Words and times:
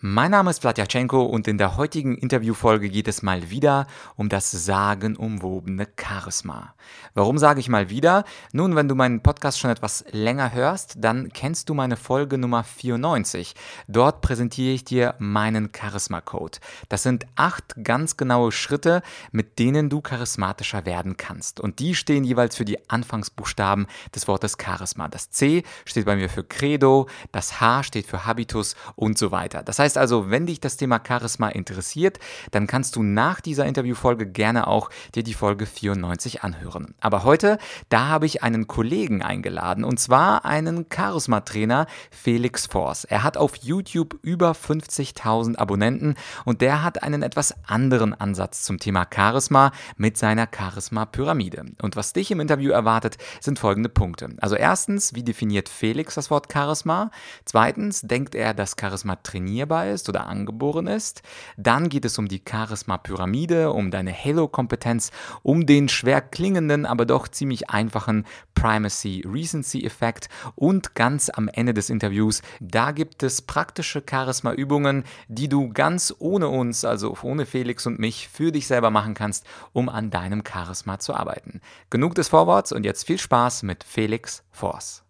Mein 0.00 0.30
Name 0.30 0.50
ist 0.50 0.60
Vladyachenko 0.60 1.24
und 1.24 1.48
in 1.48 1.58
der 1.58 1.76
heutigen 1.76 2.16
Interviewfolge 2.16 2.88
geht 2.88 3.08
es 3.08 3.22
mal 3.22 3.50
wieder 3.50 3.88
um 4.14 4.28
das 4.28 4.52
sagenumwobene 4.52 5.88
Charisma. 6.00 6.72
Warum 7.14 7.36
sage 7.36 7.58
ich 7.58 7.68
mal 7.68 7.90
wieder? 7.90 8.22
Nun, 8.52 8.76
wenn 8.76 8.86
du 8.86 8.94
meinen 8.94 9.24
Podcast 9.24 9.58
schon 9.58 9.72
etwas 9.72 10.04
länger 10.12 10.52
hörst, 10.52 10.94
dann 10.98 11.32
kennst 11.32 11.68
du 11.68 11.74
meine 11.74 11.96
Folge 11.96 12.38
Nummer 12.38 12.62
94. 12.62 13.56
Dort 13.88 14.20
präsentiere 14.20 14.72
ich 14.72 14.84
dir 14.84 15.16
meinen 15.18 15.70
Charisma-Code. 15.76 16.60
Das 16.88 17.02
sind 17.02 17.26
acht 17.34 17.74
ganz 17.82 18.16
genaue 18.16 18.52
Schritte, 18.52 19.02
mit 19.32 19.58
denen 19.58 19.90
du 19.90 20.00
charismatischer 20.00 20.86
werden 20.86 21.16
kannst. 21.16 21.58
Und 21.58 21.80
die 21.80 21.96
stehen 21.96 22.22
jeweils 22.22 22.54
für 22.54 22.64
die 22.64 22.88
Anfangsbuchstaben 22.88 23.88
des 24.14 24.28
Wortes 24.28 24.56
Charisma. 24.64 25.08
Das 25.08 25.30
C 25.30 25.64
steht 25.84 26.06
bei 26.06 26.14
mir 26.14 26.28
für 26.28 26.44
Credo, 26.44 27.08
das 27.32 27.60
H 27.60 27.82
steht 27.82 28.06
für 28.06 28.26
Habitus 28.26 28.76
und 28.94 29.18
so 29.18 29.32
weiter. 29.32 29.64
Das 29.64 29.80
heißt, 29.80 29.87
heißt 29.88 29.96
also, 29.96 30.30
wenn 30.30 30.44
dich 30.44 30.60
das 30.60 30.76
Thema 30.76 31.00
Charisma 31.06 31.48
interessiert, 31.48 32.18
dann 32.50 32.66
kannst 32.66 32.94
du 32.94 33.02
nach 33.02 33.40
dieser 33.40 33.64
Interviewfolge 33.64 34.26
gerne 34.26 34.66
auch 34.66 34.90
dir 35.14 35.22
die 35.22 35.32
Folge 35.32 35.64
94 35.64 36.42
anhören. 36.42 36.94
Aber 37.00 37.24
heute, 37.24 37.56
da 37.88 38.08
habe 38.08 38.26
ich 38.26 38.42
einen 38.42 38.66
Kollegen 38.66 39.22
eingeladen 39.22 39.84
und 39.84 39.98
zwar 39.98 40.44
einen 40.44 40.84
Charisma-Trainer, 40.94 41.86
Felix 42.10 42.66
Force. 42.66 43.04
Er 43.04 43.22
hat 43.22 43.38
auf 43.38 43.56
YouTube 43.56 44.18
über 44.20 44.52
50.000 44.52 45.56
Abonnenten 45.56 46.16
und 46.44 46.60
der 46.60 46.84
hat 46.84 47.02
einen 47.02 47.22
etwas 47.22 47.54
anderen 47.66 48.12
Ansatz 48.12 48.64
zum 48.64 48.78
Thema 48.78 49.06
Charisma 49.10 49.72
mit 49.96 50.18
seiner 50.18 50.48
Charisma-Pyramide. 50.54 51.64
Und 51.80 51.96
was 51.96 52.12
dich 52.12 52.30
im 52.30 52.40
Interview 52.40 52.72
erwartet, 52.72 53.16
sind 53.40 53.58
folgende 53.58 53.88
Punkte. 53.88 54.28
Also 54.42 54.54
erstens, 54.54 55.14
wie 55.14 55.22
definiert 55.22 55.70
Felix 55.70 56.14
das 56.14 56.30
Wort 56.30 56.52
Charisma? 56.52 57.10
Zweitens, 57.46 58.02
denkt 58.02 58.34
er, 58.34 58.52
dass 58.52 58.76
Charisma 58.78 59.16
trainierbar 59.16 59.77
trainierbar 59.78 59.86
ist 59.86 60.08
oder 60.08 60.26
angeboren 60.26 60.86
ist. 60.86 61.22
Dann 61.56 61.88
geht 61.88 62.04
es 62.04 62.18
um 62.18 62.28
die 62.28 62.42
Charisma-Pyramide, 62.46 63.72
um 63.72 63.90
deine 63.90 64.12
Halo-Kompetenz, 64.12 65.10
um 65.42 65.66
den 65.66 65.88
schwer 65.88 66.20
klingenden, 66.20 66.86
aber 66.86 67.06
doch 67.06 67.28
ziemlich 67.28 67.70
einfachen 67.70 68.24
Primacy-Recency-Effekt 68.54 70.28
und 70.56 70.94
ganz 70.94 71.30
am 71.30 71.48
Ende 71.48 71.74
des 71.74 71.90
Interviews, 71.90 72.42
da 72.60 72.92
gibt 72.92 73.22
es 73.22 73.42
praktische 73.42 74.02
Charisma-Übungen, 74.08 75.04
die 75.28 75.48
du 75.48 75.72
ganz 75.72 76.14
ohne 76.18 76.48
uns, 76.48 76.84
also 76.84 77.16
ohne 77.22 77.46
Felix 77.46 77.86
und 77.86 77.98
mich, 77.98 78.28
für 78.28 78.52
dich 78.52 78.66
selber 78.66 78.90
machen 78.90 79.14
kannst, 79.14 79.44
um 79.72 79.88
an 79.88 80.10
deinem 80.10 80.42
Charisma 80.46 80.98
zu 80.98 81.14
arbeiten. 81.14 81.60
Genug 81.90 82.14
des 82.14 82.28
Vorworts 82.28 82.72
und 82.72 82.84
jetzt 82.84 83.06
viel 83.06 83.18
Spaß 83.18 83.62
mit 83.62 83.84
Felix 83.84 84.42
Force. 84.50 85.07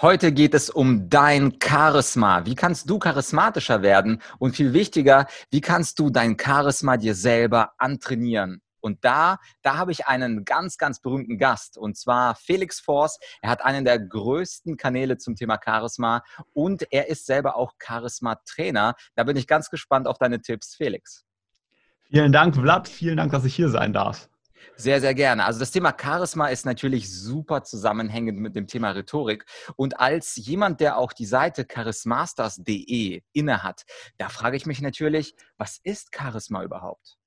Heute 0.00 0.30
geht 0.30 0.54
es 0.54 0.70
um 0.70 1.08
dein 1.10 1.58
Charisma. 1.60 2.46
Wie 2.46 2.54
kannst 2.54 2.88
du 2.88 3.00
charismatischer 3.00 3.82
werden? 3.82 4.22
Und 4.38 4.54
viel 4.54 4.72
wichtiger, 4.72 5.26
wie 5.50 5.60
kannst 5.60 5.98
du 5.98 6.08
dein 6.08 6.36
Charisma 6.40 6.96
dir 6.96 7.16
selber 7.16 7.72
antrainieren? 7.78 8.62
Und 8.78 9.04
da, 9.04 9.38
da 9.60 9.76
habe 9.76 9.90
ich 9.90 10.06
einen 10.06 10.44
ganz, 10.44 10.78
ganz 10.78 11.00
berühmten 11.00 11.36
Gast, 11.36 11.76
und 11.76 11.96
zwar 11.96 12.36
Felix 12.36 12.78
Force. 12.78 13.18
Er 13.42 13.50
hat 13.50 13.64
einen 13.64 13.84
der 13.84 13.98
größten 13.98 14.76
Kanäle 14.76 15.18
zum 15.18 15.34
Thema 15.34 15.58
Charisma 15.60 16.22
und 16.52 16.86
er 16.92 17.08
ist 17.08 17.26
selber 17.26 17.56
auch 17.56 17.72
Charisma-Trainer. 17.84 18.94
Da 19.16 19.24
bin 19.24 19.36
ich 19.36 19.48
ganz 19.48 19.68
gespannt 19.68 20.06
auf 20.06 20.18
deine 20.18 20.40
Tipps, 20.40 20.76
Felix. 20.76 21.24
Vielen 22.04 22.30
Dank, 22.30 22.54
Vlad. 22.54 22.86
Vielen 22.86 23.16
Dank, 23.16 23.32
dass 23.32 23.44
ich 23.44 23.56
hier 23.56 23.68
sein 23.68 23.92
darf. 23.92 24.28
Sehr, 24.76 25.00
sehr 25.00 25.14
gerne. 25.14 25.44
Also 25.44 25.58
das 25.58 25.70
Thema 25.70 25.94
Charisma 26.00 26.48
ist 26.48 26.64
natürlich 26.64 27.12
super 27.12 27.64
zusammenhängend 27.64 28.38
mit 28.38 28.54
dem 28.54 28.66
Thema 28.66 28.90
Rhetorik. 28.90 29.44
Und 29.76 29.98
als 29.98 30.36
jemand, 30.36 30.80
der 30.80 30.98
auch 30.98 31.12
die 31.12 31.26
Seite 31.26 31.64
charismasters.de 31.64 33.22
innehat, 33.32 33.84
da 34.18 34.28
frage 34.28 34.56
ich 34.56 34.66
mich 34.66 34.80
natürlich, 34.80 35.34
was 35.56 35.78
ist 35.82 36.14
Charisma 36.14 36.62
überhaupt? 36.62 37.18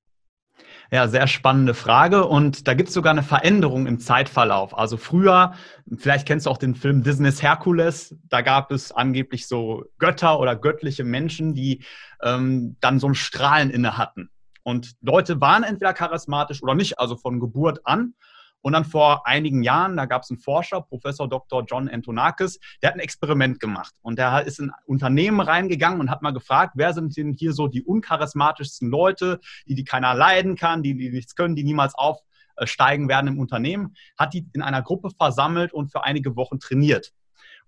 Ja, 0.90 1.08
sehr 1.08 1.26
spannende 1.26 1.74
Frage. 1.74 2.26
Und 2.26 2.68
da 2.68 2.74
gibt 2.74 2.88
es 2.88 2.94
sogar 2.94 3.12
eine 3.12 3.22
Veränderung 3.22 3.86
im 3.86 3.98
Zeitverlauf. 3.98 4.76
Also 4.76 4.96
früher, 4.96 5.54
vielleicht 5.96 6.26
kennst 6.26 6.46
du 6.46 6.50
auch 6.50 6.58
den 6.58 6.74
Film 6.74 7.02
Disney's 7.02 7.42
Hercules, 7.42 8.14
da 8.28 8.42
gab 8.42 8.70
es 8.70 8.92
angeblich 8.92 9.46
so 9.46 9.84
Götter 9.98 10.38
oder 10.38 10.56
göttliche 10.56 11.04
Menschen, 11.04 11.54
die 11.54 11.84
ähm, 12.22 12.76
dann 12.80 12.98
so 12.98 13.08
ein 13.08 13.14
Strahlen 13.14 13.70
inne 13.70 13.96
hatten. 13.96 14.30
Und 14.62 14.92
Leute 15.00 15.40
waren 15.40 15.64
entweder 15.64 15.92
charismatisch 15.92 16.62
oder 16.62 16.74
nicht, 16.74 16.98
also 16.98 17.16
von 17.16 17.40
Geburt 17.40 17.80
an. 17.84 18.14
Und 18.62 18.74
dann 18.74 18.84
vor 18.84 19.26
einigen 19.26 19.64
Jahren, 19.64 19.96
da 19.96 20.06
gab 20.06 20.22
es 20.22 20.30
einen 20.30 20.38
Forscher, 20.38 20.80
Professor 20.82 21.28
Dr. 21.28 21.64
John 21.64 21.88
Antonakis, 21.88 22.60
der 22.80 22.90
hat 22.90 22.94
ein 22.94 23.00
Experiment 23.00 23.58
gemacht. 23.58 23.92
Und 24.02 24.18
der 24.18 24.46
ist 24.46 24.60
in 24.60 24.70
Unternehmen 24.86 25.40
reingegangen 25.40 26.00
und 26.00 26.10
hat 26.10 26.22
mal 26.22 26.32
gefragt, 26.32 26.74
wer 26.76 26.92
sind 26.94 27.16
denn 27.16 27.32
hier 27.32 27.52
so 27.52 27.66
die 27.66 27.82
uncharismatischsten 27.82 28.88
Leute, 28.88 29.40
die, 29.66 29.74
die 29.74 29.84
keiner 29.84 30.14
leiden 30.14 30.54
kann, 30.54 30.84
die, 30.84 30.96
die 30.96 31.10
nichts 31.10 31.34
können, 31.34 31.56
die 31.56 31.64
niemals 31.64 31.94
aufsteigen 31.96 33.08
werden 33.08 33.26
im 33.26 33.40
Unternehmen, 33.40 33.94
hat 34.16 34.32
die 34.32 34.46
in 34.52 34.62
einer 34.62 34.82
Gruppe 34.82 35.10
versammelt 35.10 35.72
und 35.72 35.90
für 35.90 36.04
einige 36.04 36.36
Wochen 36.36 36.60
trainiert. 36.60 37.12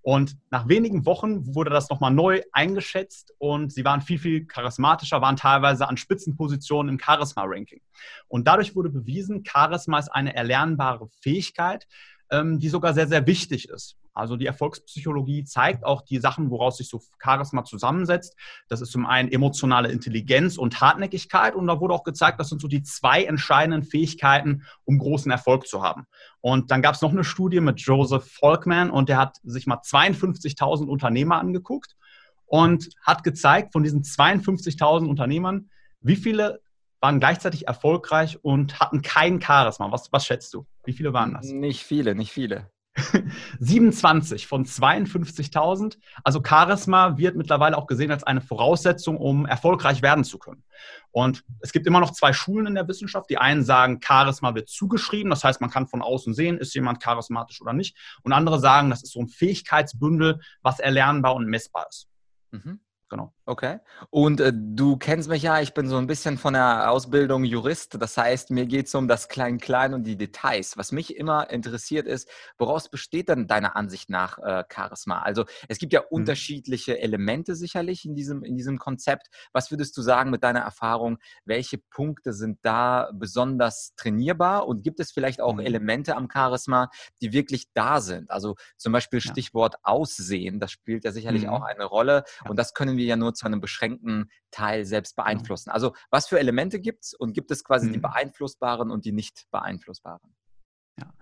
Und 0.04 0.36
nach 0.50 0.68
wenigen 0.68 1.06
Wochen 1.06 1.54
wurde 1.54 1.70
das 1.70 1.88
nochmal 1.88 2.10
neu 2.10 2.42
eingeschätzt 2.52 3.32
und 3.38 3.72
sie 3.72 3.86
waren 3.86 4.02
viel, 4.02 4.18
viel 4.18 4.46
charismatischer, 4.46 5.22
waren 5.22 5.36
teilweise 5.36 5.88
an 5.88 5.96
Spitzenpositionen 5.96 6.92
im 6.92 7.00
Charisma-Ranking. 7.00 7.80
Und 8.28 8.46
dadurch 8.46 8.76
wurde 8.76 8.90
bewiesen, 8.90 9.44
Charisma 9.46 9.98
ist 9.98 10.10
eine 10.10 10.36
erlernbare 10.36 11.08
Fähigkeit, 11.22 11.86
ähm, 12.30 12.58
die 12.58 12.68
sogar 12.68 12.92
sehr, 12.92 13.08
sehr 13.08 13.26
wichtig 13.26 13.70
ist. 13.70 13.96
Also 14.14 14.36
die 14.36 14.46
Erfolgspsychologie 14.46 15.44
zeigt 15.44 15.84
auch 15.84 16.02
die 16.02 16.18
Sachen, 16.18 16.50
woraus 16.50 16.76
sich 16.76 16.88
so 16.88 17.00
Charisma 17.22 17.64
zusammensetzt. 17.64 18.36
Das 18.68 18.80
ist 18.80 18.92
zum 18.92 19.06
einen 19.06 19.30
emotionale 19.30 19.90
Intelligenz 19.90 20.56
und 20.56 20.80
Hartnäckigkeit. 20.80 21.54
Und 21.54 21.66
da 21.66 21.80
wurde 21.80 21.94
auch 21.94 22.04
gezeigt, 22.04 22.38
das 22.38 22.48
sind 22.48 22.60
so 22.60 22.68
die 22.68 22.84
zwei 22.84 23.24
entscheidenden 23.24 23.82
Fähigkeiten, 23.82 24.62
um 24.84 24.98
großen 24.98 25.30
Erfolg 25.30 25.66
zu 25.66 25.82
haben. 25.82 26.06
Und 26.40 26.70
dann 26.70 26.80
gab 26.80 26.94
es 26.94 27.02
noch 27.02 27.10
eine 27.10 27.24
Studie 27.24 27.60
mit 27.60 27.80
Joseph 27.80 28.30
Folkman 28.30 28.90
und 28.90 29.08
der 29.08 29.18
hat 29.18 29.38
sich 29.42 29.66
mal 29.66 29.78
52.000 29.78 30.86
Unternehmer 30.86 31.40
angeguckt 31.40 31.96
und 32.46 32.90
hat 33.02 33.24
gezeigt, 33.24 33.72
von 33.72 33.82
diesen 33.82 34.02
52.000 34.02 35.06
Unternehmern, 35.08 35.70
wie 36.00 36.16
viele 36.16 36.60
waren 37.00 37.20
gleichzeitig 37.20 37.66
erfolgreich 37.66 38.42
und 38.42 38.80
hatten 38.80 39.02
kein 39.02 39.40
Charisma. 39.40 39.90
Was, 39.90 40.12
was 40.12 40.24
schätzt 40.24 40.54
du? 40.54 40.66
Wie 40.84 40.92
viele 40.92 41.12
waren 41.12 41.34
das? 41.34 41.46
Nicht 41.46 41.82
viele, 41.82 42.14
nicht 42.14 42.32
viele. 42.32 42.70
27 43.58 44.46
von 44.46 44.64
52.000. 44.64 45.98
Also 46.22 46.42
Charisma 46.46 47.18
wird 47.18 47.36
mittlerweile 47.36 47.76
auch 47.76 47.86
gesehen 47.86 48.12
als 48.12 48.22
eine 48.24 48.40
Voraussetzung, 48.40 49.16
um 49.16 49.46
erfolgreich 49.46 50.02
werden 50.02 50.24
zu 50.24 50.38
können. 50.38 50.62
Und 51.10 51.44
es 51.60 51.72
gibt 51.72 51.86
immer 51.86 52.00
noch 52.00 52.12
zwei 52.12 52.32
Schulen 52.32 52.66
in 52.66 52.74
der 52.74 52.86
Wissenschaft. 52.86 53.30
Die 53.30 53.38
einen 53.38 53.64
sagen, 53.64 54.00
Charisma 54.04 54.54
wird 54.54 54.68
zugeschrieben. 54.68 55.30
Das 55.30 55.42
heißt, 55.42 55.60
man 55.60 55.70
kann 55.70 55.86
von 55.86 56.02
außen 56.02 56.34
sehen, 56.34 56.58
ist 56.58 56.74
jemand 56.74 57.00
charismatisch 57.00 57.60
oder 57.60 57.72
nicht. 57.72 57.96
Und 58.22 58.32
andere 58.32 58.60
sagen, 58.60 58.90
das 58.90 59.02
ist 59.02 59.12
so 59.12 59.20
ein 59.20 59.28
Fähigkeitsbündel, 59.28 60.40
was 60.62 60.78
erlernbar 60.78 61.34
und 61.34 61.46
messbar 61.46 61.86
ist. 61.88 62.08
Mhm. 62.52 62.80
Genau. 63.08 63.32
Okay. 63.46 63.80
Und 64.08 64.40
äh, 64.40 64.54
du 64.54 64.96
kennst 64.96 65.28
mich 65.28 65.42
ja, 65.42 65.60
ich 65.60 65.74
bin 65.74 65.86
so 65.86 65.98
ein 65.98 66.06
bisschen 66.06 66.38
von 66.38 66.54
der 66.54 66.90
Ausbildung 66.90 67.44
Jurist. 67.44 68.00
Das 68.00 68.16
heißt, 68.16 68.50
mir 68.50 68.64
geht 68.64 68.86
es 68.86 68.94
um 68.94 69.06
das 69.06 69.28
Klein-Klein 69.28 69.92
und 69.92 70.04
die 70.04 70.16
Details. 70.16 70.78
Was 70.78 70.92
mich 70.92 71.14
immer 71.14 71.50
interessiert 71.50 72.06
ist, 72.06 72.26
woraus 72.56 72.88
besteht 72.88 73.28
denn 73.28 73.46
deiner 73.46 73.76
Ansicht 73.76 74.08
nach 74.08 74.38
äh, 74.38 74.64
Charisma? 74.72 75.20
Also 75.20 75.44
es 75.68 75.76
gibt 75.76 75.92
ja 75.92 76.00
mhm. 76.00 76.06
unterschiedliche 76.10 76.98
Elemente 76.98 77.54
sicherlich 77.54 78.06
in 78.06 78.14
diesem, 78.14 78.44
in 78.44 78.56
diesem 78.56 78.78
Konzept. 78.78 79.26
Was 79.52 79.70
würdest 79.70 79.94
du 79.98 80.00
sagen 80.00 80.30
mit 80.30 80.42
deiner 80.42 80.60
Erfahrung? 80.60 81.18
Welche 81.44 81.76
Punkte 81.76 82.32
sind 82.32 82.60
da 82.62 83.10
besonders 83.12 83.92
trainierbar? 83.96 84.66
Und 84.66 84.82
gibt 84.82 85.00
es 85.00 85.12
vielleicht 85.12 85.42
auch 85.42 85.54
mhm. 85.54 85.60
Elemente 85.60 86.16
am 86.16 86.30
Charisma, 86.32 86.88
die 87.20 87.34
wirklich 87.34 87.66
da 87.74 88.00
sind? 88.00 88.30
Also 88.30 88.54
zum 88.78 88.94
Beispiel 88.94 89.20
Stichwort 89.20 89.74
ja. 89.74 89.80
Aussehen, 89.82 90.60
das 90.60 90.72
spielt 90.72 91.04
ja 91.04 91.12
sicherlich 91.12 91.42
mhm. 91.42 91.50
auch 91.50 91.62
eine 91.62 91.84
Rolle. 91.84 92.24
Ja. 92.42 92.50
Und 92.50 92.58
das 92.58 92.72
können 92.72 92.96
wir 92.96 93.04
ja 93.04 93.16
nur 93.16 93.33
zu 93.34 93.46
einem 93.46 93.60
beschränkten 93.60 94.30
Teil 94.50 94.84
selbst 94.84 95.16
genau. 95.16 95.26
beeinflussen. 95.26 95.70
Also 95.70 95.94
was 96.10 96.28
für 96.28 96.38
Elemente 96.38 96.80
gibt 96.80 97.04
es 97.04 97.14
und 97.14 97.32
gibt 97.32 97.50
es 97.50 97.64
quasi 97.64 97.88
mhm. 97.88 97.92
die 97.94 97.98
beeinflussbaren 97.98 98.90
und 98.90 99.04
die 99.04 99.12
nicht 99.12 99.46
beeinflussbaren? 99.50 100.34
Ja. 100.98 101.12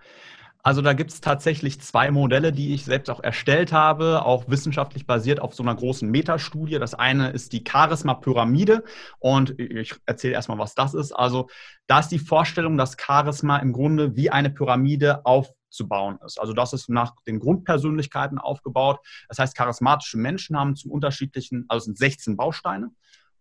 Also 0.65 0.81
da 0.81 0.93
gibt 0.93 1.11
es 1.11 1.19
tatsächlich 1.19 1.81
zwei 1.81 2.09
Modelle, 2.09 2.53
die 2.53 2.73
ich 2.73 2.85
selbst 2.85 3.09
auch 3.09 3.19
erstellt 3.21 3.73
habe, 3.73 4.23
auch 4.25 4.45
wissenschaftlich 4.47 5.05
basiert 5.05 5.41
auf 5.41 5.53
so 5.53 5.61
einer 5.61 5.75
großen 5.75 6.09
Metastudie. 6.09 6.79
Das 6.79 6.93
eine 6.93 7.31
ist 7.31 7.51
die 7.51 7.65
Charisma-Pyramide 7.69 8.85
und 9.19 9.59
ich 9.59 9.93
erzähle 10.05 10.35
erstmal, 10.35 10.59
was 10.59 10.73
das 10.73 10.93
ist. 10.93 11.11
Also 11.11 11.49
da 11.87 11.99
ist 11.99 12.09
die 12.09 12.19
Vorstellung, 12.19 12.77
dass 12.77 12.95
Charisma 12.97 13.57
im 13.57 13.73
Grunde 13.73 14.15
wie 14.15 14.29
eine 14.29 14.49
Pyramide 14.49 15.25
auf 15.25 15.49
zu 15.69 15.87
bauen 15.87 16.17
ist. 16.25 16.39
Also 16.39 16.53
das 16.53 16.71
ist 16.71 16.87
nach 16.87 17.13
den 17.27 17.39
Grundpersönlichkeiten 17.39 18.37
aufgebaut. 18.37 18.99
Das 19.27 19.39
heißt, 19.39 19.57
charismatische 19.57 20.17
Menschen 20.17 20.57
haben 20.57 20.77
zum 20.77 20.91
unterschiedlichen, 20.91 21.65
also 21.67 21.79
es 21.79 21.85
sind 21.85 21.97
16 21.97 22.37
Bausteine. 22.37 22.91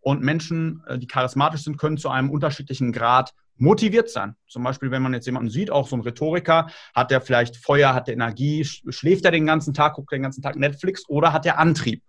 Und 0.02 0.20
Menschen, 0.20 0.82
äh, 0.86 0.98
die 0.98 1.06
charismatisch 1.06 1.62
sind, 1.62 1.78
können 1.78 1.96
zu 1.96 2.10
einem 2.10 2.28
unterschiedlichen 2.28 2.92
Grad 2.92 3.32
motiviert 3.56 4.10
sein. 4.10 4.34
Zum 4.48 4.64
Beispiel, 4.64 4.90
wenn 4.90 5.02
man 5.02 5.14
jetzt 5.14 5.26
jemanden 5.26 5.48
sieht, 5.48 5.70
auch 5.70 5.88
so 5.88 5.96
ein 5.96 6.02
Rhetoriker, 6.02 6.66
hat 6.94 7.10
der 7.10 7.20
vielleicht 7.20 7.56
Feuer, 7.56 7.94
hat 7.94 8.08
der 8.08 8.14
Energie, 8.14 8.64
schläft 8.64 9.24
er 9.24 9.30
den 9.30 9.46
ganzen 9.46 9.72
Tag, 9.72 9.94
guckt 9.94 10.12
den 10.12 10.22
ganzen 10.22 10.42
Tag 10.42 10.56
Netflix 10.56 11.08
oder 11.08 11.32
hat 11.32 11.44
der 11.44 11.58
Antrieb? 11.58 12.02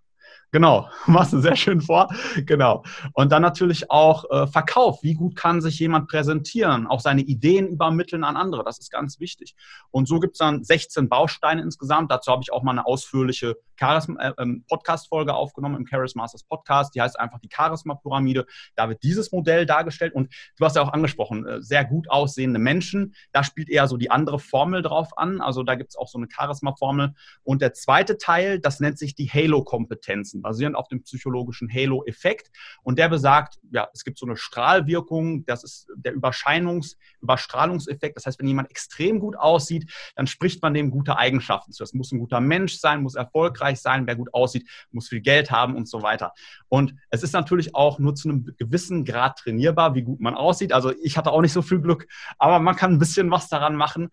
Genau, 0.50 0.88
machst 1.06 1.32
du 1.32 1.40
sehr 1.40 1.56
schön 1.56 1.80
vor. 1.80 2.08
Genau. 2.46 2.82
Und 3.12 3.32
dann 3.32 3.42
natürlich 3.42 3.90
auch 3.90 4.24
äh, 4.30 4.46
Verkauf. 4.46 5.02
Wie 5.02 5.14
gut 5.14 5.36
kann 5.36 5.60
sich 5.60 5.78
jemand 5.78 6.08
präsentieren? 6.08 6.86
Auch 6.86 7.00
seine 7.00 7.22
Ideen 7.22 7.68
übermitteln 7.68 8.24
an 8.24 8.36
andere. 8.36 8.64
Das 8.64 8.78
ist 8.78 8.90
ganz 8.90 9.20
wichtig. 9.20 9.54
Und 9.90 10.08
so 10.08 10.20
gibt 10.20 10.34
es 10.34 10.38
dann 10.38 10.64
16 10.64 11.08
Bausteine 11.08 11.62
insgesamt. 11.62 12.10
Dazu 12.10 12.30
habe 12.32 12.42
ich 12.42 12.52
auch 12.52 12.62
mal 12.62 12.72
eine 12.72 12.86
ausführliche 12.86 13.56
äh, 13.80 14.32
ähm, 14.38 14.64
Podcast-Folge 14.68 15.34
aufgenommen 15.34 15.76
im 15.76 15.86
Charisma 15.86 16.22
Masters 16.22 16.44
Podcast. 16.44 16.94
Die 16.94 17.00
heißt 17.00 17.18
einfach 17.18 17.38
die 17.40 17.48
Charisma-Pyramide. 17.52 18.46
Da 18.76 18.88
wird 18.88 19.02
dieses 19.02 19.32
Modell 19.32 19.66
dargestellt. 19.66 20.14
Und 20.14 20.32
du 20.56 20.64
hast 20.64 20.76
ja 20.76 20.82
auch 20.82 20.92
angesprochen, 20.92 21.46
äh, 21.46 21.62
sehr 21.62 21.84
gut 21.84 22.10
aussehende 22.10 22.58
Menschen. 22.58 23.14
Da 23.32 23.44
spielt 23.44 23.68
eher 23.68 23.88
so 23.88 23.96
die 23.96 24.10
andere 24.10 24.38
Formel 24.38 24.82
drauf 24.82 25.18
an. 25.18 25.40
Also 25.40 25.62
da 25.62 25.74
gibt 25.74 25.90
es 25.90 25.96
auch 25.96 26.08
so 26.08 26.18
eine 26.18 26.28
Charisma-Formel. 26.30 27.14
Und 27.42 27.60
der 27.60 27.74
zweite 27.74 28.18
Teil, 28.18 28.60
das 28.60 28.80
nennt 28.80 28.98
sich 28.98 29.14
die 29.14 29.28
Halo-Kompetenzen 29.28 30.43
basierend 30.44 30.76
auf 30.76 30.86
dem 30.86 31.02
psychologischen 31.02 31.68
Halo-Effekt. 31.68 32.50
Und 32.84 33.00
der 33.00 33.08
besagt, 33.08 33.58
ja, 33.72 33.88
es 33.92 34.04
gibt 34.04 34.18
so 34.18 34.26
eine 34.26 34.36
Strahlwirkung, 34.36 35.44
das 35.46 35.64
ist 35.64 35.88
der 35.96 36.14
Überscheinungs-, 36.14 36.96
Überstrahlungseffekt. 37.20 38.16
Das 38.16 38.26
heißt, 38.26 38.38
wenn 38.38 38.46
jemand 38.46 38.70
extrem 38.70 39.18
gut 39.18 39.36
aussieht, 39.36 39.90
dann 40.14 40.28
spricht 40.28 40.62
man 40.62 40.74
dem 40.74 40.92
gute 40.92 41.18
Eigenschaften 41.18 41.72
zu. 41.72 41.82
Das 41.82 41.94
muss 41.94 42.12
ein 42.12 42.20
guter 42.20 42.40
Mensch 42.40 42.76
sein, 42.76 43.02
muss 43.02 43.16
erfolgreich 43.16 43.80
sein, 43.80 44.06
wer 44.06 44.14
gut 44.14 44.32
aussieht, 44.32 44.68
muss 44.92 45.08
viel 45.08 45.20
Geld 45.20 45.50
haben 45.50 45.74
und 45.74 45.88
so 45.88 46.02
weiter. 46.02 46.32
Und 46.68 46.94
es 47.10 47.24
ist 47.24 47.32
natürlich 47.32 47.74
auch 47.74 47.98
nur 47.98 48.14
zu 48.14 48.28
einem 48.28 48.54
gewissen 48.56 49.04
Grad 49.04 49.38
trainierbar, 49.38 49.94
wie 49.94 50.02
gut 50.02 50.20
man 50.20 50.34
aussieht. 50.34 50.72
Also 50.72 50.92
ich 51.02 51.16
hatte 51.16 51.32
auch 51.32 51.40
nicht 51.40 51.52
so 51.52 51.62
viel 51.62 51.80
Glück, 51.80 52.06
aber 52.38 52.58
man 52.60 52.76
kann 52.76 52.92
ein 52.92 52.98
bisschen 52.98 53.30
was 53.30 53.48
daran 53.48 53.74
machen 53.74 54.10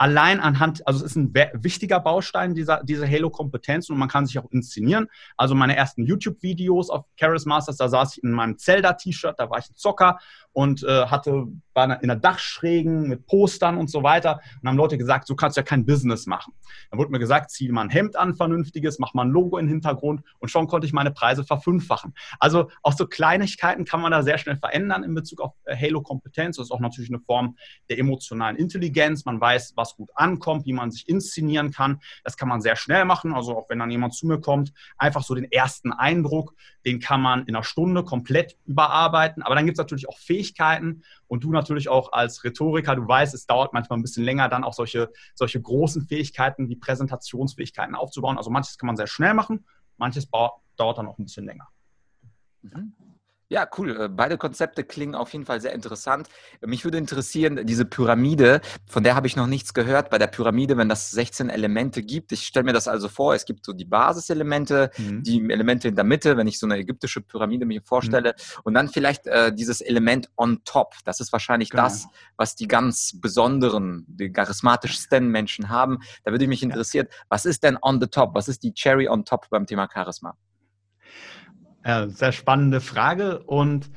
allein 0.00 0.40
anhand, 0.40 0.86
also 0.86 1.04
es 1.04 1.12
ist 1.12 1.16
ein 1.16 1.34
wichtiger 1.34 2.00
Baustein 2.00 2.54
dieser, 2.54 2.82
dieser 2.82 3.06
Halo-Kompetenz 3.06 3.90
und 3.90 3.98
man 3.98 4.08
kann 4.08 4.24
sich 4.24 4.38
auch 4.38 4.50
inszenieren. 4.50 5.08
Also 5.36 5.54
meine 5.54 5.76
ersten 5.76 6.06
YouTube-Videos 6.06 6.88
auf 6.88 7.04
Charis 7.16 7.44
Masters, 7.44 7.76
da 7.76 7.86
saß 7.86 8.16
ich 8.16 8.24
in 8.24 8.30
meinem 8.30 8.56
Zelda-T-Shirt, 8.56 9.34
da 9.38 9.50
war 9.50 9.58
ich 9.58 9.68
ein 9.68 9.76
Zocker 9.76 10.18
und 10.52 10.82
äh, 10.82 11.06
hatte, 11.06 11.46
war 11.74 12.02
in 12.02 12.08
der 12.08 12.16
Dachschrägen 12.16 13.08
mit 13.08 13.26
Postern 13.26 13.78
und 13.78 13.90
so 13.90 14.02
weiter 14.02 14.40
und 14.60 14.68
haben 14.68 14.76
Leute 14.76 14.98
gesagt, 14.98 15.26
so 15.26 15.36
kannst 15.36 15.56
du 15.56 15.60
ja 15.60 15.64
kein 15.64 15.86
Business 15.86 16.26
machen. 16.26 16.52
Dann 16.90 16.98
wurde 16.98 17.10
mir 17.10 17.18
gesagt, 17.18 17.50
zieh 17.50 17.68
mal 17.70 17.82
ein 17.82 17.90
Hemd 17.90 18.16
an, 18.16 18.34
vernünftiges, 18.34 18.98
mach 18.98 19.14
mal 19.14 19.24
ein 19.24 19.30
Logo 19.30 19.58
im 19.58 19.68
Hintergrund 19.68 20.22
und 20.38 20.48
schon 20.48 20.66
konnte 20.66 20.86
ich 20.86 20.92
meine 20.92 21.12
Preise 21.12 21.44
verfünffachen. 21.44 22.14
Also 22.38 22.70
auch 22.82 22.92
so 22.92 23.06
Kleinigkeiten 23.06 23.84
kann 23.84 24.00
man 24.00 24.10
da 24.10 24.22
sehr 24.22 24.38
schnell 24.38 24.56
verändern 24.56 25.04
in 25.04 25.14
Bezug 25.14 25.40
auf 25.40 25.54
äh, 25.64 25.76
Halo-Kompetenz. 25.76 26.56
Das 26.56 26.66
ist 26.66 26.72
auch 26.72 26.80
natürlich 26.80 27.10
eine 27.10 27.20
Form 27.20 27.56
der 27.88 27.98
emotionalen 27.98 28.56
Intelligenz. 28.56 29.24
Man 29.24 29.40
weiß, 29.40 29.74
was 29.76 29.96
gut 29.96 30.10
ankommt, 30.14 30.66
wie 30.66 30.72
man 30.72 30.90
sich 30.90 31.08
inszenieren 31.08 31.70
kann. 31.70 32.00
Das 32.24 32.36
kann 32.36 32.48
man 32.48 32.60
sehr 32.60 32.76
schnell 32.76 33.04
machen. 33.04 33.34
Also 33.34 33.56
auch 33.56 33.70
wenn 33.70 33.78
dann 33.78 33.90
jemand 33.90 34.14
zu 34.14 34.26
mir 34.26 34.40
kommt, 34.40 34.72
einfach 34.98 35.22
so 35.22 35.34
den 35.34 35.50
ersten 35.50 35.92
Eindruck, 35.92 36.54
den 36.84 36.98
kann 36.98 37.20
man 37.20 37.46
in 37.46 37.54
einer 37.54 37.64
Stunde 37.64 38.04
komplett 38.04 38.56
überarbeiten. 38.66 39.42
Aber 39.42 39.54
dann 39.54 39.66
gibt 39.66 39.78
es 39.78 39.82
natürlich 39.82 40.08
auch 40.08 40.18
Fähigkeiten, 40.18 40.39
Fähigkeiten 40.40 41.02
und 41.28 41.44
du 41.44 41.52
natürlich 41.52 41.88
auch 41.88 42.12
als 42.12 42.44
Rhetoriker, 42.44 42.96
du 42.96 43.06
weißt, 43.06 43.34
es 43.34 43.46
dauert 43.46 43.72
manchmal 43.72 43.98
ein 43.98 44.02
bisschen 44.02 44.24
länger, 44.24 44.48
dann 44.48 44.64
auch 44.64 44.72
solche, 44.72 45.10
solche 45.34 45.60
großen 45.60 46.02
Fähigkeiten 46.02 46.68
wie 46.68 46.76
Präsentationsfähigkeiten 46.76 47.94
aufzubauen. 47.94 48.38
Also 48.38 48.50
manches 48.50 48.78
kann 48.78 48.86
man 48.86 48.96
sehr 48.96 49.06
schnell 49.06 49.34
machen, 49.34 49.66
manches 49.96 50.28
dauert 50.30 50.98
dann 50.98 51.06
auch 51.06 51.18
ein 51.18 51.24
bisschen 51.24 51.44
länger. 51.44 51.68
Mhm. 52.62 52.92
Ja, 53.50 53.68
cool. 53.76 54.00
Äh, 54.00 54.08
beide 54.08 54.38
Konzepte 54.38 54.84
klingen 54.84 55.16
auf 55.16 55.32
jeden 55.32 55.44
Fall 55.44 55.60
sehr 55.60 55.72
interessant. 55.72 56.28
Mich 56.64 56.84
würde 56.84 56.98
interessieren, 56.98 57.66
diese 57.66 57.84
Pyramide, 57.84 58.60
von 58.86 59.02
der 59.02 59.16
habe 59.16 59.26
ich 59.26 59.34
noch 59.34 59.48
nichts 59.48 59.74
gehört. 59.74 60.08
Bei 60.08 60.18
der 60.18 60.28
Pyramide, 60.28 60.76
wenn 60.76 60.88
das 60.88 61.10
16 61.10 61.50
Elemente 61.50 62.04
gibt, 62.04 62.30
ich 62.30 62.46
stelle 62.46 62.62
mir 62.62 62.72
das 62.72 62.86
also 62.86 63.08
vor, 63.08 63.34
es 63.34 63.44
gibt 63.44 63.66
so 63.66 63.72
die 63.72 63.84
Basiselemente, 63.84 64.92
mhm. 64.96 65.24
die 65.24 65.50
Elemente 65.50 65.88
in 65.88 65.96
der 65.96 66.04
Mitte, 66.04 66.36
wenn 66.36 66.46
ich 66.46 66.60
so 66.60 66.66
eine 66.66 66.76
ägyptische 66.76 67.22
Pyramide 67.22 67.66
mir 67.66 67.82
vorstelle, 67.82 68.36
mhm. 68.36 68.60
und 68.62 68.74
dann 68.74 68.88
vielleicht 68.88 69.26
äh, 69.26 69.52
dieses 69.52 69.80
Element 69.80 70.30
on 70.36 70.62
top. 70.64 70.94
Das 71.04 71.18
ist 71.18 71.32
wahrscheinlich 71.32 71.70
genau. 71.70 71.82
das, 71.82 72.06
was 72.36 72.54
die 72.54 72.68
ganz 72.68 73.18
besonderen, 73.20 74.04
die 74.06 74.32
charismatischsten 74.32 75.28
Menschen 75.28 75.68
haben. 75.68 75.98
Da 76.22 76.30
würde 76.30 76.46
mich 76.46 76.62
interessieren, 76.62 77.08
ja. 77.10 77.16
was 77.28 77.46
ist 77.46 77.64
denn 77.64 77.76
on 77.82 78.00
the 78.00 78.06
top? 78.06 78.32
Was 78.34 78.46
ist 78.46 78.62
die 78.62 78.72
Cherry 78.74 79.08
on 79.08 79.24
top 79.24 79.50
beim 79.50 79.66
Thema 79.66 79.88
Charisma? 79.92 80.36
Ja, 81.84 82.08
sehr 82.08 82.32
spannende 82.32 82.80
Frage 82.80 83.40
und 83.40 83.90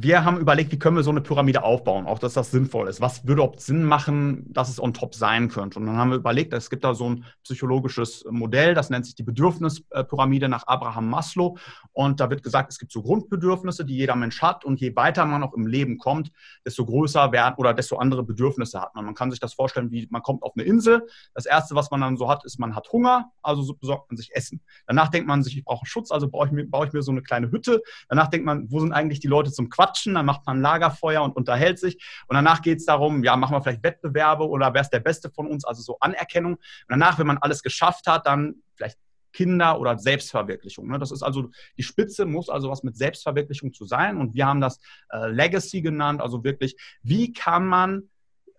wir 0.00 0.24
haben 0.24 0.38
überlegt, 0.38 0.70
wie 0.70 0.78
können 0.78 0.94
wir 0.94 1.02
so 1.02 1.10
eine 1.10 1.20
Pyramide 1.20 1.64
aufbauen, 1.64 2.06
auch 2.06 2.20
dass 2.20 2.34
das 2.34 2.52
sinnvoll 2.52 2.86
ist. 2.86 3.00
Was 3.00 3.24
würde 3.24 3.42
überhaupt 3.42 3.60
Sinn 3.60 3.82
machen, 3.82 4.44
dass 4.52 4.68
es 4.68 4.80
on 4.80 4.94
top 4.94 5.12
sein 5.12 5.48
könnte? 5.48 5.80
Und 5.80 5.86
dann 5.86 5.96
haben 5.96 6.10
wir 6.10 6.18
überlegt, 6.18 6.52
es 6.52 6.70
gibt 6.70 6.84
da 6.84 6.94
so 6.94 7.10
ein 7.10 7.24
psychologisches 7.42 8.24
Modell, 8.30 8.74
das 8.74 8.90
nennt 8.90 9.06
sich 9.06 9.16
die 9.16 9.24
Bedürfnispyramide 9.24 10.48
nach 10.48 10.68
Abraham 10.68 11.10
Maslow. 11.10 11.58
Und 11.92 12.20
da 12.20 12.30
wird 12.30 12.44
gesagt, 12.44 12.70
es 12.70 12.78
gibt 12.78 12.92
so 12.92 13.02
Grundbedürfnisse, 13.02 13.84
die 13.84 13.96
jeder 13.96 14.14
Mensch 14.14 14.40
hat. 14.40 14.64
Und 14.64 14.80
je 14.80 14.94
weiter 14.94 15.26
man 15.26 15.42
auch 15.42 15.54
im 15.54 15.66
Leben 15.66 15.98
kommt, 15.98 16.30
desto 16.64 16.86
größer 16.86 17.32
werden 17.32 17.56
oder 17.56 17.74
desto 17.74 17.96
andere 17.96 18.22
Bedürfnisse 18.22 18.80
hat 18.80 18.94
man. 18.94 19.04
Man 19.04 19.14
kann 19.14 19.32
sich 19.32 19.40
das 19.40 19.54
vorstellen, 19.54 19.90
wie 19.90 20.06
man 20.10 20.22
kommt 20.22 20.44
auf 20.44 20.52
eine 20.54 20.62
Insel. 20.64 21.08
Das 21.34 21.44
Erste, 21.44 21.74
was 21.74 21.90
man 21.90 22.02
dann 22.02 22.16
so 22.16 22.30
hat, 22.30 22.44
ist, 22.44 22.60
man 22.60 22.76
hat 22.76 22.92
Hunger, 22.92 23.32
also 23.42 23.74
besorgt 23.74 24.12
man 24.12 24.16
sich 24.16 24.30
Essen. 24.32 24.60
Danach 24.86 25.08
denkt 25.08 25.26
man 25.26 25.42
sich, 25.42 25.58
ich 25.58 25.64
brauche 25.64 25.86
Schutz, 25.86 26.12
also 26.12 26.28
baue 26.28 26.46
ich, 26.46 26.52
mir, 26.52 26.68
baue 26.68 26.86
ich 26.86 26.92
mir 26.92 27.02
so 27.02 27.10
eine 27.10 27.22
kleine 27.22 27.50
Hütte. 27.50 27.82
Danach 28.08 28.28
denkt 28.28 28.46
man, 28.46 28.70
wo 28.70 28.78
sind 28.78 28.92
eigentlich 28.92 29.18
die 29.18 29.26
Leute 29.26 29.50
zum 29.50 29.68
Quatschen? 29.68 29.87
Quatschen, 29.88 30.14
dann 30.14 30.26
macht 30.26 30.46
man 30.46 30.60
Lagerfeuer 30.60 31.22
und 31.22 31.36
unterhält 31.36 31.78
sich. 31.78 31.94
Und 32.26 32.34
danach 32.34 32.62
geht 32.62 32.78
es 32.78 32.86
darum, 32.86 33.24
ja, 33.24 33.36
machen 33.36 33.54
wir 33.54 33.62
vielleicht 33.62 33.82
Wettbewerbe 33.82 34.48
oder 34.48 34.72
wer 34.74 34.80
ist 34.80 34.90
der 34.90 35.00
Beste 35.00 35.30
von 35.30 35.46
uns, 35.46 35.64
also 35.64 35.82
so 35.82 35.98
Anerkennung. 36.00 36.54
Und 36.54 36.60
danach, 36.88 37.18
wenn 37.18 37.26
man 37.26 37.38
alles 37.38 37.62
geschafft 37.62 38.06
hat, 38.06 38.26
dann 38.26 38.56
vielleicht 38.74 38.98
Kinder 39.32 39.78
oder 39.78 39.98
Selbstverwirklichung. 39.98 40.88
Ne? 40.88 40.98
Das 40.98 41.10
ist 41.10 41.22
also, 41.22 41.50
die 41.76 41.82
Spitze 41.82 42.24
muss 42.24 42.48
also 42.48 42.70
was 42.70 42.82
mit 42.82 42.96
Selbstverwirklichung 42.96 43.72
zu 43.72 43.84
sein. 43.84 44.16
Und 44.16 44.34
wir 44.34 44.46
haben 44.46 44.60
das 44.60 44.80
äh, 45.10 45.28
Legacy 45.30 45.82
genannt, 45.82 46.20
also 46.20 46.44
wirklich, 46.44 46.76
wie 47.02 47.32
kann 47.32 47.66
man 47.66 48.08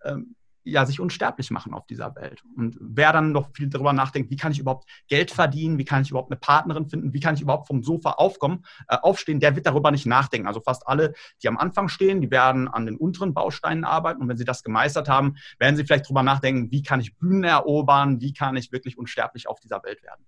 ähm, 0.04 0.36
ja, 0.64 0.84
sich 0.84 1.00
unsterblich 1.00 1.50
machen 1.50 1.74
auf 1.74 1.86
dieser 1.86 2.14
Welt. 2.16 2.42
Und 2.56 2.76
wer 2.80 3.12
dann 3.12 3.32
noch 3.32 3.50
viel 3.54 3.68
darüber 3.68 3.92
nachdenkt, 3.92 4.30
wie 4.30 4.36
kann 4.36 4.52
ich 4.52 4.58
überhaupt 4.58 4.88
Geld 5.08 5.30
verdienen, 5.30 5.78
wie 5.78 5.84
kann 5.84 6.02
ich 6.02 6.10
überhaupt 6.10 6.30
eine 6.30 6.38
Partnerin 6.38 6.88
finden, 6.88 7.12
wie 7.12 7.20
kann 7.20 7.34
ich 7.34 7.40
überhaupt 7.40 7.66
vom 7.66 7.82
Sofa 7.82 8.12
aufkommen, 8.12 8.64
äh, 8.88 8.96
aufstehen, 8.96 9.40
der 9.40 9.56
wird 9.56 9.66
darüber 9.66 9.90
nicht 9.90 10.06
nachdenken. 10.06 10.46
Also 10.46 10.60
fast 10.60 10.86
alle, 10.86 11.14
die 11.42 11.48
am 11.48 11.56
Anfang 11.56 11.88
stehen, 11.88 12.20
die 12.20 12.30
werden 12.30 12.68
an 12.68 12.86
den 12.86 12.96
unteren 12.96 13.34
Bausteinen 13.34 13.84
arbeiten 13.84 14.20
und 14.20 14.28
wenn 14.28 14.36
sie 14.36 14.44
das 14.44 14.62
gemeistert 14.62 15.08
haben, 15.08 15.36
werden 15.58 15.76
sie 15.76 15.84
vielleicht 15.84 16.06
darüber 16.06 16.22
nachdenken, 16.22 16.70
wie 16.70 16.82
kann 16.82 17.00
ich 17.00 17.16
Bühnen 17.16 17.44
erobern, 17.44 18.20
wie 18.20 18.32
kann 18.32 18.56
ich 18.56 18.72
wirklich 18.72 18.98
unsterblich 18.98 19.48
auf 19.48 19.60
dieser 19.60 19.82
Welt 19.82 20.02
werden. 20.02 20.24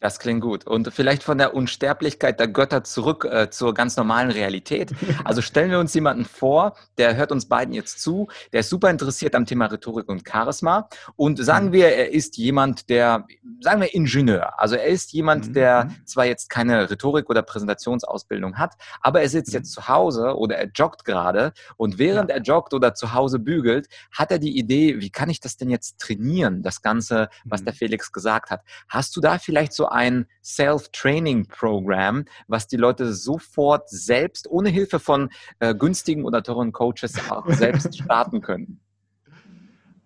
Das 0.00 0.18
klingt 0.18 0.40
gut. 0.40 0.66
Und 0.66 0.92
vielleicht 0.94 1.22
von 1.22 1.36
der 1.36 1.54
Unsterblichkeit 1.54 2.40
der 2.40 2.48
Götter 2.48 2.82
zurück 2.84 3.26
äh, 3.30 3.50
zur 3.50 3.74
ganz 3.74 3.96
normalen 3.96 4.30
Realität. 4.30 4.92
Also 5.22 5.42
stellen 5.42 5.70
wir 5.70 5.78
uns 5.78 5.92
jemanden 5.92 6.24
vor, 6.24 6.74
der 6.96 7.14
hört 7.14 7.30
uns 7.30 7.46
beiden 7.46 7.74
jetzt 7.74 8.00
zu, 8.00 8.28
der 8.52 8.60
ist 8.60 8.70
super 8.70 8.88
interessiert 8.88 9.34
am 9.34 9.44
Thema 9.44 9.66
Rhetorik 9.66 10.08
und 10.08 10.26
Charisma. 10.26 10.88
Und 11.14 11.44
sagen 11.44 11.66
mhm. 11.68 11.72
wir, 11.72 11.88
er 11.88 12.12
ist 12.12 12.38
jemand, 12.38 12.88
der, 12.88 13.26
sagen 13.60 13.82
wir 13.82 13.94
Ingenieur. 13.94 14.58
Also 14.58 14.76
er 14.76 14.86
ist 14.86 15.12
jemand, 15.12 15.48
mhm. 15.48 15.52
der 15.52 15.84
mhm. 15.84 16.06
zwar 16.06 16.24
jetzt 16.24 16.48
keine 16.48 16.90
Rhetorik 16.90 17.28
oder 17.28 17.42
Präsentationsausbildung 17.42 18.56
hat, 18.56 18.74
aber 19.02 19.20
er 19.20 19.28
sitzt 19.28 19.52
jetzt 19.52 19.72
zu 19.72 19.88
Hause 19.88 20.36
oder 20.36 20.56
er 20.56 20.70
joggt 20.74 21.04
gerade 21.04 21.52
und 21.76 21.98
während 21.98 22.30
ja. 22.30 22.36
er 22.36 22.42
joggt 22.42 22.72
oder 22.72 22.94
zu 22.94 23.12
Hause 23.12 23.38
bügelt, 23.38 23.88
hat 24.10 24.30
er 24.30 24.38
die 24.38 24.56
Idee, 24.56 25.00
wie 25.00 25.10
kann 25.10 25.28
ich 25.28 25.40
das 25.40 25.58
denn 25.58 25.68
jetzt 25.68 26.00
trainieren, 26.00 26.62
das 26.62 26.80
Ganze, 26.80 27.28
was 27.44 27.62
der 27.62 27.74
Felix 27.74 28.10
gesagt 28.10 28.50
hat. 28.50 28.62
Hast 28.88 29.14
du 29.16 29.20
da 29.20 29.38
vielleicht 29.38 29.74
so 29.74 29.89
ein 29.90 30.26
Self-Training-Programm, 30.42 32.24
was 32.46 32.66
die 32.66 32.76
Leute 32.76 33.12
sofort 33.12 33.88
selbst, 33.88 34.48
ohne 34.50 34.68
Hilfe 34.68 34.98
von 34.98 35.30
äh, 35.58 35.74
günstigen 35.74 36.24
oder 36.24 36.42
teuren 36.42 36.72
Coaches 36.72 37.30
auch 37.30 37.46
selbst 37.50 37.96
starten 37.98 38.40
können. 38.40 38.80